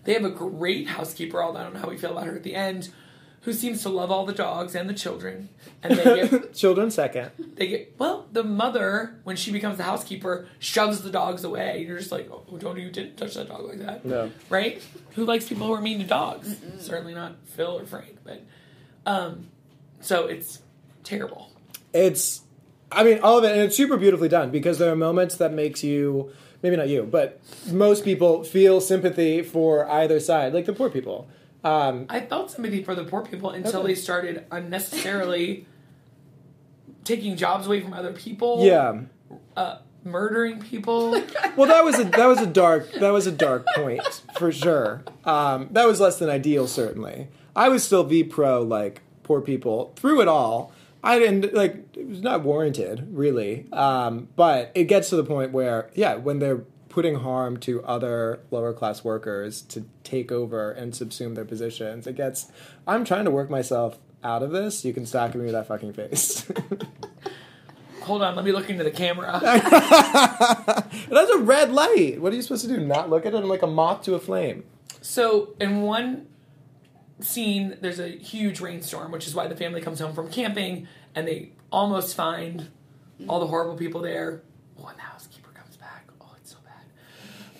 [0.06, 2.44] They have a great housekeeper, although I don't know how we feel about her at
[2.44, 2.90] the end,
[3.42, 5.50] who seems to love all the dogs and the children.
[5.84, 7.32] And they get Children second.
[7.56, 11.98] they get well the mother when she becomes the housekeeper shoves the dogs away you're
[11.98, 14.30] just like oh don't you didn't touch that dog like that No.
[14.50, 14.84] right
[15.16, 18.42] who likes people who are mean to dogs certainly not phil or frank but
[19.06, 19.48] um
[20.02, 20.62] so it's
[21.04, 21.50] terrible
[21.94, 22.42] It's,
[22.92, 25.54] I mean, all of it, and it's super beautifully done because there are moments that
[25.54, 26.32] makes you,
[26.64, 27.40] maybe not you, but
[27.72, 31.28] most people feel sympathy for either side, like the poor people.
[31.64, 33.90] Um, i felt sympathy for the poor people until Okay.
[33.90, 35.66] they started unnecessarily
[37.04, 39.02] taking jobs away from other people yeah.
[39.58, 41.12] uh, murdering people
[41.58, 45.04] Well, that was a that was a dark that was a dark point for sure.
[45.26, 47.28] Um, that was less than ideal, certainly.
[47.56, 50.72] I was still v pro like poor people through it all.
[51.04, 55.52] I didn't like it was not warranted really, um, but it gets to the point
[55.52, 60.94] where yeah, when they're putting harm to other lower class workers to take over and
[60.94, 62.52] subsume their positions, it gets.
[62.88, 64.84] I'm trying to work myself out of this.
[64.84, 66.50] You can giving me that fucking face.
[68.02, 72.20] hold on let me look into the camera That's a red light.
[72.20, 72.80] What are you supposed to do?
[72.80, 73.38] Not look at it?
[73.38, 74.64] I'm like a moth to a flame.
[75.02, 76.28] So in one
[77.22, 81.28] scene, there's a huge rainstorm, which is why the family comes home from camping and
[81.28, 82.70] they almost find
[83.28, 84.42] all the horrible people there.
[84.82, 86.10] Oh, and the housekeeper comes back.
[86.22, 86.86] Oh, it's so bad.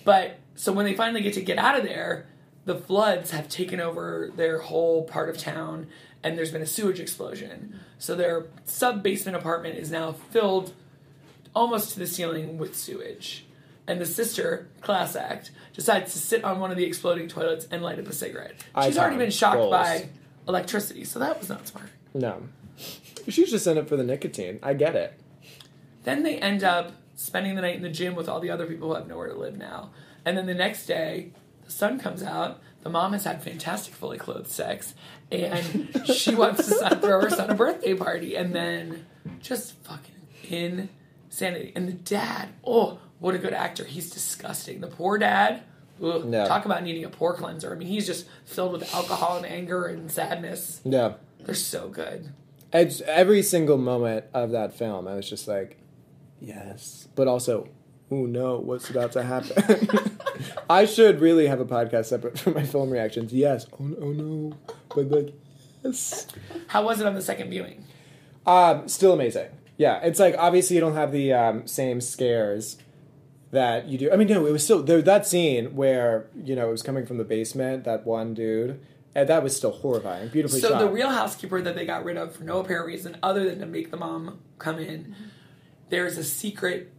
[0.04, 2.26] But so when they finally get to get out of there,
[2.64, 5.86] the floods have taken over their whole part of town
[6.22, 7.80] and there's been a sewage explosion.
[7.98, 10.74] So their sub basement apartment is now filled
[11.54, 13.46] almost to the ceiling with sewage.
[13.90, 17.82] And the sister, class act, decides to sit on one of the exploding toilets and
[17.82, 18.54] light up a cigarette.
[18.84, 19.72] She's already been shocked Goals.
[19.72, 20.08] by
[20.46, 21.88] electricity, so that was not smart.
[22.14, 22.44] No.
[23.26, 24.60] She's just in it for the nicotine.
[24.62, 25.18] I get it.
[26.04, 28.90] Then they end up spending the night in the gym with all the other people
[28.90, 29.90] who have nowhere to live now.
[30.24, 31.32] And then the next day,
[31.64, 32.60] the sun comes out.
[32.84, 34.94] The mom has had fantastic fully clothed sex,
[35.32, 39.04] and she wants to throw her son a birthday party, and then
[39.40, 40.88] just fucking
[41.30, 41.72] insanity.
[41.74, 43.84] And the dad, oh, what a good actor!
[43.84, 44.80] He's disgusting.
[44.80, 45.62] The poor dad,
[46.02, 46.46] ugh, No.
[46.46, 47.72] talk about needing a poor cleanser.
[47.72, 50.80] I mean, he's just filled with alcohol and anger and sadness.
[50.84, 51.16] No.
[51.40, 52.32] They're so good.
[52.72, 55.78] It's every single moment of that film, I was just like,
[56.40, 57.08] yes.
[57.14, 57.68] But also,
[58.10, 59.88] oh no, what's about to happen?
[60.70, 63.32] I should really have a podcast separate from my film reactions.
[63.32, 63.66] Yes.
[63.78, 64.52] Oh, no, oh no.
[64.94, 65.34] But like,
[65.84, 66.26] yes.
[66.68, 67.84] How was it on the second viewing?
[68.46, 69.48] Um, still amazing.
[69.80, 72.76] Yeah, it's like obviously you don't have the um, same scares
[73.50, 74.12] that you do.
[74.12, 75.00] I mean, no, it was still there.
[75.00, 78.78] That scene where you know it was coming from the basement, that one dude,
[79.14, 80.28] and that was still horrifying.
[80.28, 80.80] Beautifully So shot.
[80.80, 83.64] the real housekeeper that they got rid of for no apparent reason other than to
[83.64, 85.16] make the mom come in,
[85.88, 86.92] there's a secret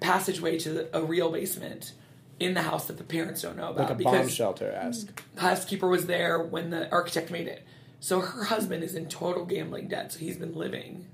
[0.00, 1.94] passageway to the, a real basement
[2.38, 5.22] in the house that the parents don't know about like a bomb because shelter esque.
[5.36, 7.64] the housekeeper was there when the architect made it.
[7.98, 11.06] So her husband is in total gambling debt, so he's been living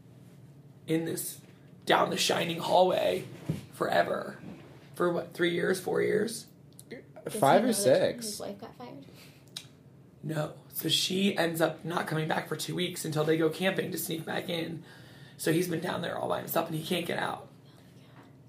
[0.91, 1.39] in this
[1.87, 3.25] down the shining hallway
[3.73, 4.39] forever.
[4.95, 6.47] For what, three years, four years?
[6.91, 8.27] Does he Five know or that six.
[8.27, 9.05] His wife got fired.
[10.23, 10.53] No.
[10.75, 13.99] So she ends up not coming back for two weeks until they go camping to
[13.99, 14.83] sneak back in.
[15.39, 17.49] So he's been down there all by himself and he can't get out.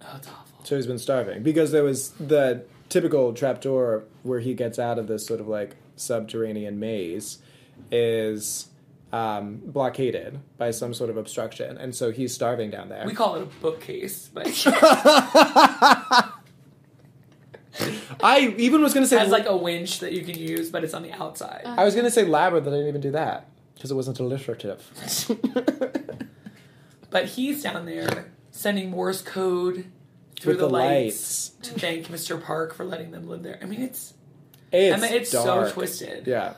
[0.01, 0.65] Oh, oh it's awful.
[0.65, 5.07] So he's been starving because there was the typical trapdoor where he gets out of
[5.07, 7.39] this sort of like subterranean maze
[7.91, 8.67] is
[9.11, 13.05] um, blockaded by some sort of obstruction, and so he's starving down there.
[13.05, 14.47] We call it a bookcase, but
[18.23, 20.83] I even was going to say has like a winch that you can use, but
[20.83, 21.63] it's on the outside.
[21.65, 24.19] I was going to say labyrinth, but I didn't even do that because it wasn't
[24.19, 24.81] alliterative.
[27.11, 29.85] But he's down there sending Morse code
[30.39, 32.41] through With the, the lights, to thank Mr.
[32.41, 33.59] Park for letting them live there.
[33.61, 34.13] I mean, it's
[34.71, 35.67] It's, I mean, it's dark.
[35.67, 36.25] so twisted.
[36.25, 36.53] Yeah,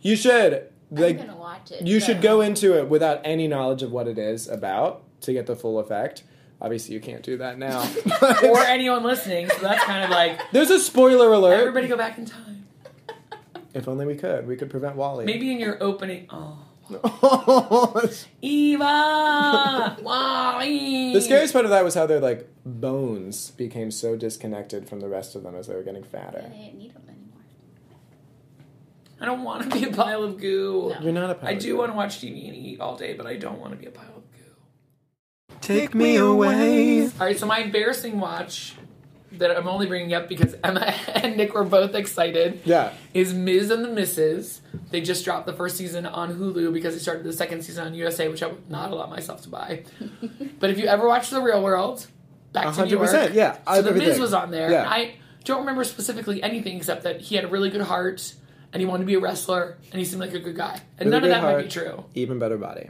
[0.00, 1.86] you should like I'm gonna watch it.
[1.86, 5.32] you but- should go into it without any knowledge of what it is about to
[5.32, 6.22] get the full effect.
[6.60, 7.80] Obviously, you can't do that now.
[8.44, 11.58] Or anyone listening, so that's kind of like There's a spoiler alert.
[11.58, 12.66] everybody go back in time.
[13.74, 15.24] If only we could, we could prevent WALL-E.
[15.24, 16.58] Maybe in your opening, oh,
[18.42, 21.14] Eva, WALL-E.
[21.14, 25.08] The scariest part of that was how their like bones became so disconnected from the
[25.08, 26.42] rest of them as they were getting fatter.
[26.52, 27.02] They didn't need them.
[29.22, 30.90] I don't want to be a pile of goo.
[30.94, 31.00] No.
[31.00, 31.46] You're not a.
[31.46, 33.78] I do want to watch TV and eat all day, but I don't want to
[33.78, 35.56] be a pile of goo.
[35.60, 37.04] Take me away.
[37.04, 38.74] All right, so my embarrassing watch
[39.32, 40.80] that I'm only bringing up because Emma
[41.14, 42.92] and Nick were both excited Yeah.
[43.14, 43.70] is Ms.
[43.70, 44.60] and the Misses.
[44.90, 47.94] They just dropped the first season on Hulu because they started the second season on
[47.94, 49.84] USA, which I would not allow myself to buy.
[50.60, 52.06] but if you ever watch The Real World,
[52.52, 54.70] back to New York, 100%, yeah, So the Miz was on there.
[54.70, 54.80] Yeah.
[54.82, 55.14] and I
[55.44, 58.34] don't remember specifically anything except that he had a really good heart
[58.72, 60.80] and he wanted to be a wrestler and he seemed like a good guy.
[60.98, 62.04] And a none of that might be true.
[62.14, 62.88] Even better body.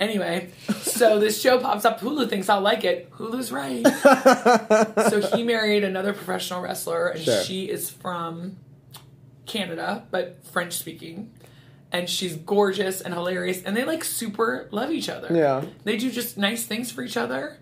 [0.00, 1.98] Anyway, so this show pops up.
[2.00, 3.10] Hulu thinks I'll like it.
[3.10, 3.84] Hulu's right.
[5.10, 7.42] so he married another professional wrestler, and Sure.
[7.42, 8.58] she is from
[9.46, 11.32] Canada, but French speaking.
[11.90, 15.34] And she's gorgeous and hilarious, and they like super love each other.
[15.34, 15.64] Yeah.
[15.82, 17.58] They do just nice things for each other.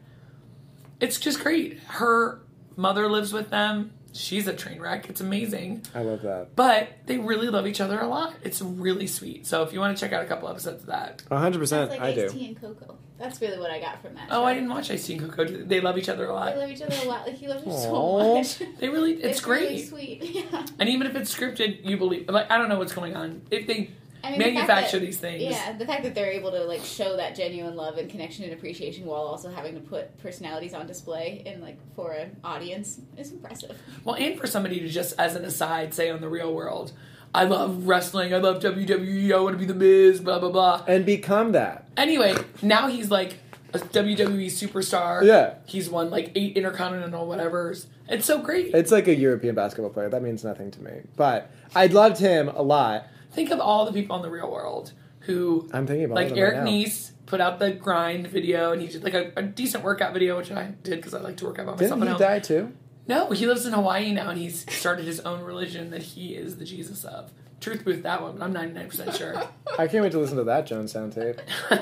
[1.01, 1.79] It's just great.
[1.87, 2.41] Her
[2.77, 3.93] mother lives with them.
[4.17, 5.09] She's a train wreck.
[5.11, 5.83] It's amazing.
[5.95, 6.57] I love that.
[6.57, 8.35] But they really love each other a lot.
[8.43, 9.47] It's really sweet.
[9.47, 11.91] So if you want to check out a couple episodes of that, hundred It's percent.
[11.91, 12.29] like I Ice do.
[12.31, 12.97] Tea and Coco.
[13.19, 14.29] That's really what I got from that.
[14.31, 14.45] Oh, show.
[14.45, 15.45] I didn't watch Ice Tea and Coco.
[15.65, 16.55] They love each other a lot.
[16.55, 17.27] They love each other a lot.
[17.27, 18.59] Like he loves her so much.
[18.79, 19.63] They really, it's, great.
[19.71, 20.23] Really sweet.
[20.53, 20.67] Yeah.
[20.79, 22.29] and even if it's scripted, you believe.
[22.29, 23.43] Like I don't know what's going on.
[23.51, 23.91] If they
[24.27, 26.83] I mean, the manufacture that- these things, Yeah, the fact that they're able to like
[26.83, 30.87] show that genuine love and connection and appreciation while also having to put personalities on
[30.87, 33.77] display in like for an audience is impressive.
[34.05, 36.93] well, and for somebody to just, as an aside, say on the Real World,
[37.35, 38.33] I love wrestling.
[38.33, 39.33] I love WWE.
[39.33, 40.21] I want to be the Miz.
[40.21, 40.85] Blah blah blah.
[40.87, 41.87] And become that.
[41.97, 43.39] Anyway, now he's like
[43.75, 45.23] a WWE superstar.
[45.25, 45.55] Yeah.
[45.67, 47.89] he's won like eight intercontinental whatever's.
[48.09, 48.73] It's so great.
[48.75, 50.09] It's like a European basketball player.
[50.09, 50.93] That means nothing to me.
[51.17, 53.07] But I loved him a lot.
[53.37, 56.33] Think of all the people in the Real World who I'm thinking about like all
[56.33, 59.43] of them Eric right put out the grind video and he did like a, a
[59.43, 62.01] decent workout video, which I did because I like to work out by myself.
[62.01, 62.73] Didn't at he die too?
[63.09, 66.57] No, he lives in Hawaii now and he's started his own religion that he is
[66.57, 67.31] the Jesus of.
[67.61, 69.43] Truth booth that one, but I'm 99% sure.
[69.79, 71.41] I can't wait to listen to that Jones sound tape.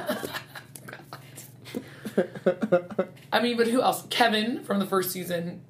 [3.32, 4.05] I mean, but who else?
[4.09, 5.62] Kevin from the first season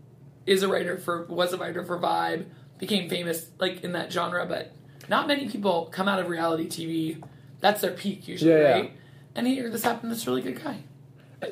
[0.46, 2.46] is a writer for was a writer for Vibe,
[2.78, 4.72] became famous like in that genre, but
[5.08, 7.22] not many people come out of reality TV.
[7.60, 8.70] That's their peak usually, Yeah, yeah.
[8.72, 8.92] right?
[9.34, 10.78] And here this happened to this really good guy.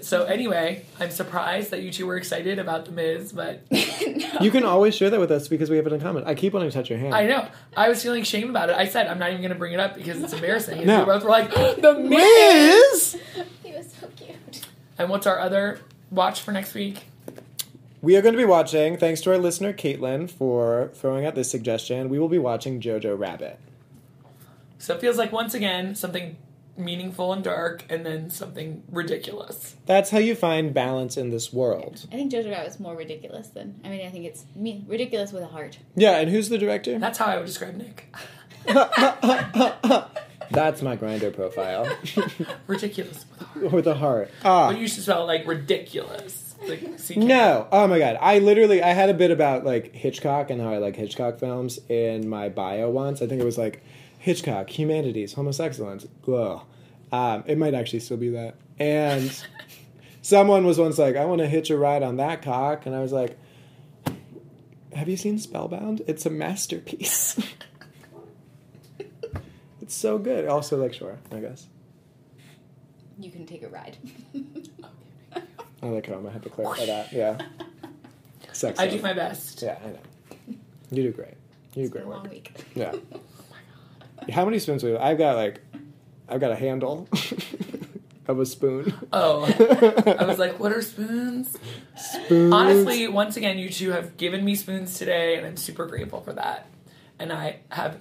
[0.01, 3.61] So anyway, I'm surprised that you two were excited about the Miz, but
[4.41, 6.25] You can always share that with us because we have it in common.
[6.25, 7.15] I keep wanting to touch your hand.
[7.15, 7.47] I know
[7.77, 8.77] I was feeling shame about it.
[8.77, 10.79] I said I'm not even going to bring it up because it's embarrassing.
[10.79, 11.01] And No.
[11.01, 12.11] we both were like, the Miz.
[12.11, 13.17] Miz!
[13.63, 14.67] He was so cute.
[14.99, 15.81] And what's our other
[16.11, 17.05] watch for next week?
[18.03, 21.49] We are going to be watching, thanks to our listener Caitlin for throwing out this
[21.49, 23.61] suggestion, we will be watching Jojo Rabbit.
[24.79, 26.37] So it feels like once again something
[26.77, 29.77] meaningful and dark, and then something ridiculous.
[29.87, 32.07] That's how you find balance in this world.
[32.11, 33.81] I think Jojo Rabbit was more ridiculous than.
[33.85, 35.79] I mean, I think it's me ridiculous with a heart.
[35.95, 36.99] Yeah, and who's the director?
[36.99, 38.13] That's how I would describe Nick.
[40.51, 41.89] That's my Grindr profile.
[42.67, 43.73] Ridiculous with a heart.
[43.73, 44.31] with a heart.
[44.45, 44.71] Ah.
[44.71, 46.42] But you should spell it like ridiculous.
[46.67, 47.17] Like.
[47.17, 47.69] No.
[47.73, 48.19] Oh my god.
[48.21, 51.79] I literally I had a bit about like Hitchcock and how I like Hitchcock films
[51.89, 53.23] in my bio once.
[53.23, 53.83] I think it was like
[54.19, 56.07] Hitchcock, humanities, homosexuals.
[56.29, 56.63] Ugh.
[57.11, 58.55] Um, it might actually still be that.
[58.79, 59.43] And
[60.23, 63.01] someone was once like, I want to hitch a ride on that cock, and I
[63.01, 63.37] was like,
[64.95, 66.03] Have you seen Spellbound?
[66.07, 67.39] It's a masterpiece.
[69.81, 70.47] it's so good.
[70.47, 71.67] Also like sure, I guess.
[73.19, 73.99] You can take a ride.
[75.83, 77.13] I like how I'm gonna have to clarify that.
[77.13, 77.39] Yeah.
[78.53, 78.79] Sex.
[78.79, 79.63] I do my best.
[79.63, 80.57] Yeah, I know.
[80.91, 81.35] You do great.
[81.75, 82.31] You do great a long work.
[82.31, 82.53] week.
[82.75, 82.95] Yeah.
[83.15, 85.03] Oh how many spoons do we have?
[85.03, 85.61] I've got like,
[86.29, 87.09] I've got a handle
[88.29, 88.95] of a spoon.
[89.13, 89.45] Oh,
[90.21, 91.57] I was like, what are spoons?
[91.97, 92.53] Spoons.
[92.53, 96.33] Honestly, once again, you two have given me spoons today, and I'm super grateful for
[96.35, 96.69] that.
[97.19, 97.99] And I have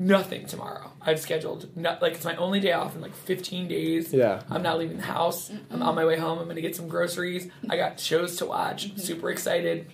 [0.00, 0.90] nothing tomorrow.
[1.02, 4.12] I've scheduled not like it's my only day off in like 15 days.
[4.12, 4.42] Yeah.
[4.50, 5.50] I'm not leaving the house.
[5.70, 6.38] I'm on my way home.
[6.40, 7.48] I'm gonna get some groceries.
[7.68, 8.88] I got shows to watch.
[8.88, 8.98] Mm-hmm.
[8.98, 9.86] Super excited.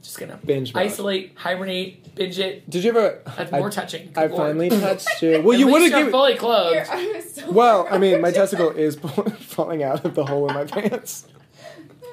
[0.00, 0.84] Just gonna Binge mode.
[0.84, 2.70] isolate, hibernate, binge it.
[2.70, 3.20] Did you ever?
[3.36, 4.06] That's I- more touching.
[4.12, 4.36] Good I Lord.
[4.36, 5.42] finally touched you.
[5.42, 6.12] Well, At you would have you're given.
[6.12, 6.88] fully Here, clothed.
[6.90, 8.94] I was so Well, I mean, my testicle is
[9.40, 11.26] falling out of the hole in my pants.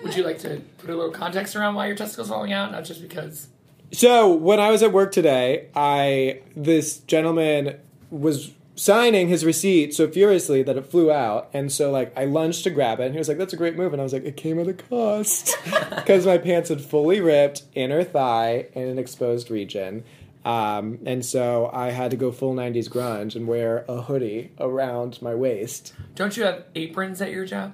[0.03, 2.71] Would you like to put a little context around why your testicles falling out?
[2.71, 3.47] Not just because.
[3.91, 7.79] So when I was at work today, I this gentleman
[8.09, 12.63] was signing his receipt so furiously that it flew out, and so like I lunged
[12.65, 14.25] to grab it, and he was like, "That's a great move," and I was like,
[14.25, 15.57] "It came at a cost,"
[15.95, 20.03] because my pants had fully ripped, inner thigh, in an exposed region.
[20.43, 25.19] Um, and so I had to go full 90s grunge and wear a hoodie around
[25.19, 25.93] my waist.
[26.13, 27.73] Don't you have aprons at your job?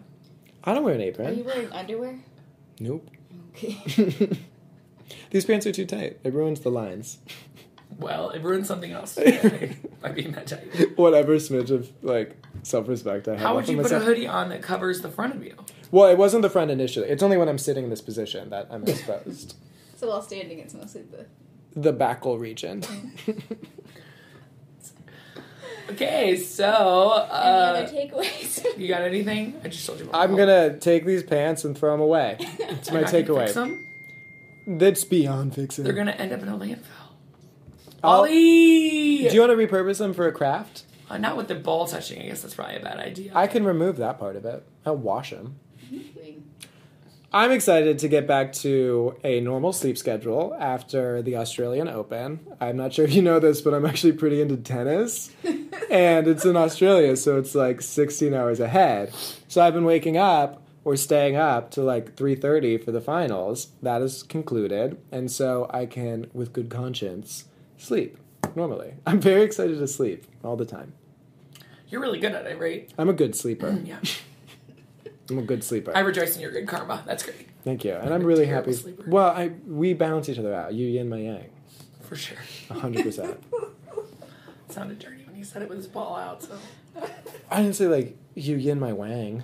[0.63, 1.27] I don't wear an apron.
[1.27, 1.55] Are you apron.
[1.55, 2.19] wearing underwear?
[2.79, 3.09] Nope.
[3.53, 4.29] Okay.
[5.29, 6.19] These pants are too tight.
[6.23, 7.19] It ruins the lines.
[7.99, 10.97] Well, it ruins something else today by being that tight.
[10.97, 13.39] Whatever smidge of like self-respect I have.
[13.39, 15.55] How would left you in put a hoodie on that covers the front of you?
[15.91, 17.09] Well, it wasn't the front initially.
[17.09, 19.55] It's only when I'm sitting in this position that I'm exposed.
[19.95, 21.25] so while standing, it's mostly the.
[21.79, 22.83] the backle region.
[25.89, 28.65] Okay, so Any uh, other takeaways?
[28.77, 29.59] you got anything?
[29.61, 30.09] I just told you.
[30.13, 32.37] I'm gonna take these pants and throw them away.
[32.39, 33.87] It's my You're not gonna fix takeaway.
[34.65, 34.77] Them?
[34.77, 35.83] That's beyond fixing.
[35.83, 36.79] They're gonna end up in a landfill.
[38.03, 40.83] I'll- Ollie, Do you want to repurpose them for a craft?
[41.09, 42.21] Uh, not with the ball touching.
[42.21, 43.31] I guess that's probably a bad idea.
[43.35, 44.63] I can remove that part of it.
[44.85, 45.59] I'll wash them.
[47.33, 52.41] I'm excited to get back to a normal sleep schedule after the Australian Open.
[52.59, 55.31] I'm not sure if you know this, but I'm actually pretty into tennis.
[55.89, 59.13] and it's in Australia, so it's like 16 hours ahead.
[59.47, 63.69] So I've been waking up or staying up to like 3:30 for the finals.
[63.81, 67.45] That is concluded, and so I can with good conscience
[67.77, 68.17] sleep
[68.55, 68.95] normally.
[69.05, 70.93] I'm very excited to sleep all the time.
[71.89, 72.89] You're really good at it, right?
[72.97, 73.71] I'm a good sleeper.
[73.71, 73.99] Mm, yeah.
[75.29, 75.95] I'm a good sleeper.
[75.95, 77.03] I rejoice in your good karma.
[77.05, 77.47] That's great.
[77.63, 77.93] Thank you.
[77.93, 78.73] And I'm a really happy.
[78.73, 79.03] sleeper.
[79.07, 80.73] Well, I we balance each other out.
[80.73, 81.49] You yin, my yang.
[82.01, 82.37] For sure.
[82.69, 83.41] hundred percent.
[84.69, 86.57] sounded dirty when he said it with his ball out, so.
[87.49, 89.43] I didn't say like you yin, my wang.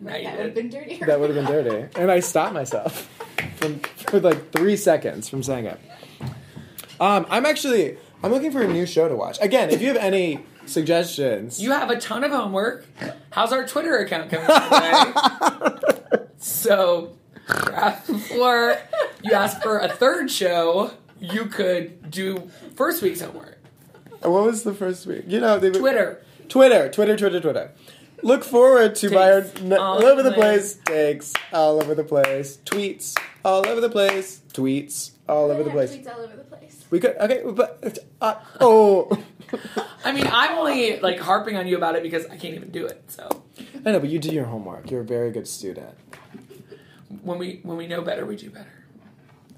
[0.00, 1.06] Right, that would have been dirtier.
[1.06, 1.88] That would have been dirty.
[2.00, 3.08] And I stopped myself
[3.56, 5.78] from for like three seconds from saying it.
[6.98, 9.38] Um, I'm actually I'm looking for a new show to watch.
[9.40, 12.86] Again, if you have any suggestions, You have a ton of homework.
[13.30, 16.24] How's our Twitter account coming today?
[16.38, 17.16] so,
[18.06, 18.76] before
[19.22, 23.58] you ask for a third show, you could do first week's homework.
[24.20, 25.24] what was the first week?
[25.26, 26.22] You know, they, Twitter.
[26.48, 27.70] Twitter, Twitter, Twitter, Twitter.
[28.22, 31.94] Look forward to my Takes n- all all over the the place takes all over
[31.94, 35.94] the place tweets all over the place tweets all over the place.
[35.96, 36.84] Tweets all over the place.
[36.90, 39.16] We could okay, but uh, oh,
[40.04, 42.86] I mean, I'm only like harping on you about it because I can't even do
[42.86, 43.04] it.
[43.08, 43.44] So
[43.86, 44.90] I know, but you do your homework.
[44.90, 45.96] You're a very good student.
[47.22, 48.72] when we when we know better, we do better.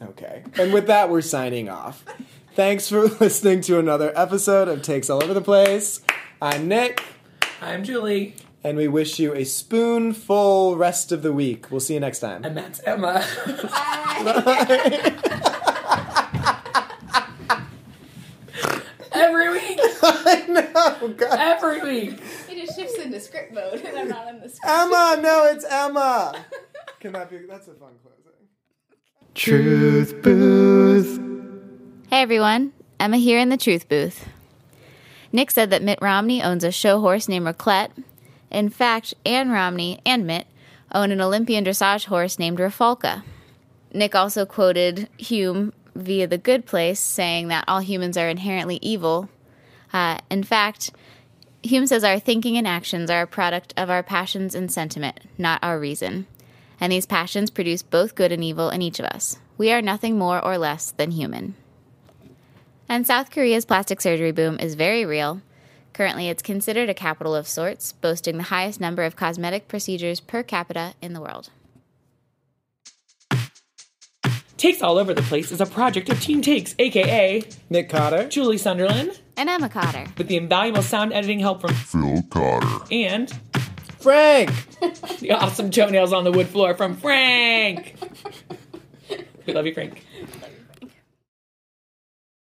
[0.03, 2.05] Okay, and with that, we're signing off.
[2.55, 6.03] Thanks for listening to another episode of Takes All Over the Place.
[6.41, 7.03] I'm Nick,
[7.63, 8.35] I'm Julie,
[8.65, 11.71] and we wish you a spoonful rest of the week.
[11.71, 12.45] We'll see you next time.
[12.45, 13.25] and that's Emma.
[13.47, 15.19] Bye.
[19.15, 21.39] Every week, I know, God.
[21.39, 22.21] every week.
[22.49, 24.67] It just shifts into script mode, and I'm not in the script.
[24.67, 26.35] Emma, no, it's Emma.
[26.99, 27.39] Can that be?
[27.47, 28.49] That's a fun closing.
[29.35, 31.21] Truth booth.
[32.09, 34.27] Hey everyone, Emma here in the Truth Booth.
[35.31, 37.91] Nick said that Mitt Romney owns a show horse named Raclette.
[38.53, 40.47] In fact, Ann Romney and Mitt
[40.95, 43.23] own an Olympian dressage horse named Rafalka.
[43.95, 49.29] Nick also quoted Hume via The Good Place, saying that all humans are inherently evil.
[49.93, 50.91] Uh, in fact,
[51.63, 55.63] Hume says our thinking and actions are a product of our passions and sentiment, not
[55.63, 56.27] our reason.
[56.81, 59.39] And these passions produce both good and evil in each of us.
[59.57, 61.55] We are nothing more or less than human.
[62.89, 65.41] And South Korea's plastic surgery boom is very real.
[65.93, 70.43] Currently, it's considered a capital of sorts, boasting the highest number of cosmetic procedures per
[70.43, 71.51] capita in the world.
[74.57, 78.29] Takes All Over the Place is a project of Team Takes, aka Nick Cotter.
[78.29, 80.07] Julie Sunderland, And Emma Cotter.
[80.17, 82.85] with the invaluable sound editing help from Phil Cotter.
[82.93, 83.31] and
[83.99, 84.51] Frank.
[85.21, 87.97] the awesome toenails on the wood floor from Frank.
[89.47, 90.07] we love you, Frank.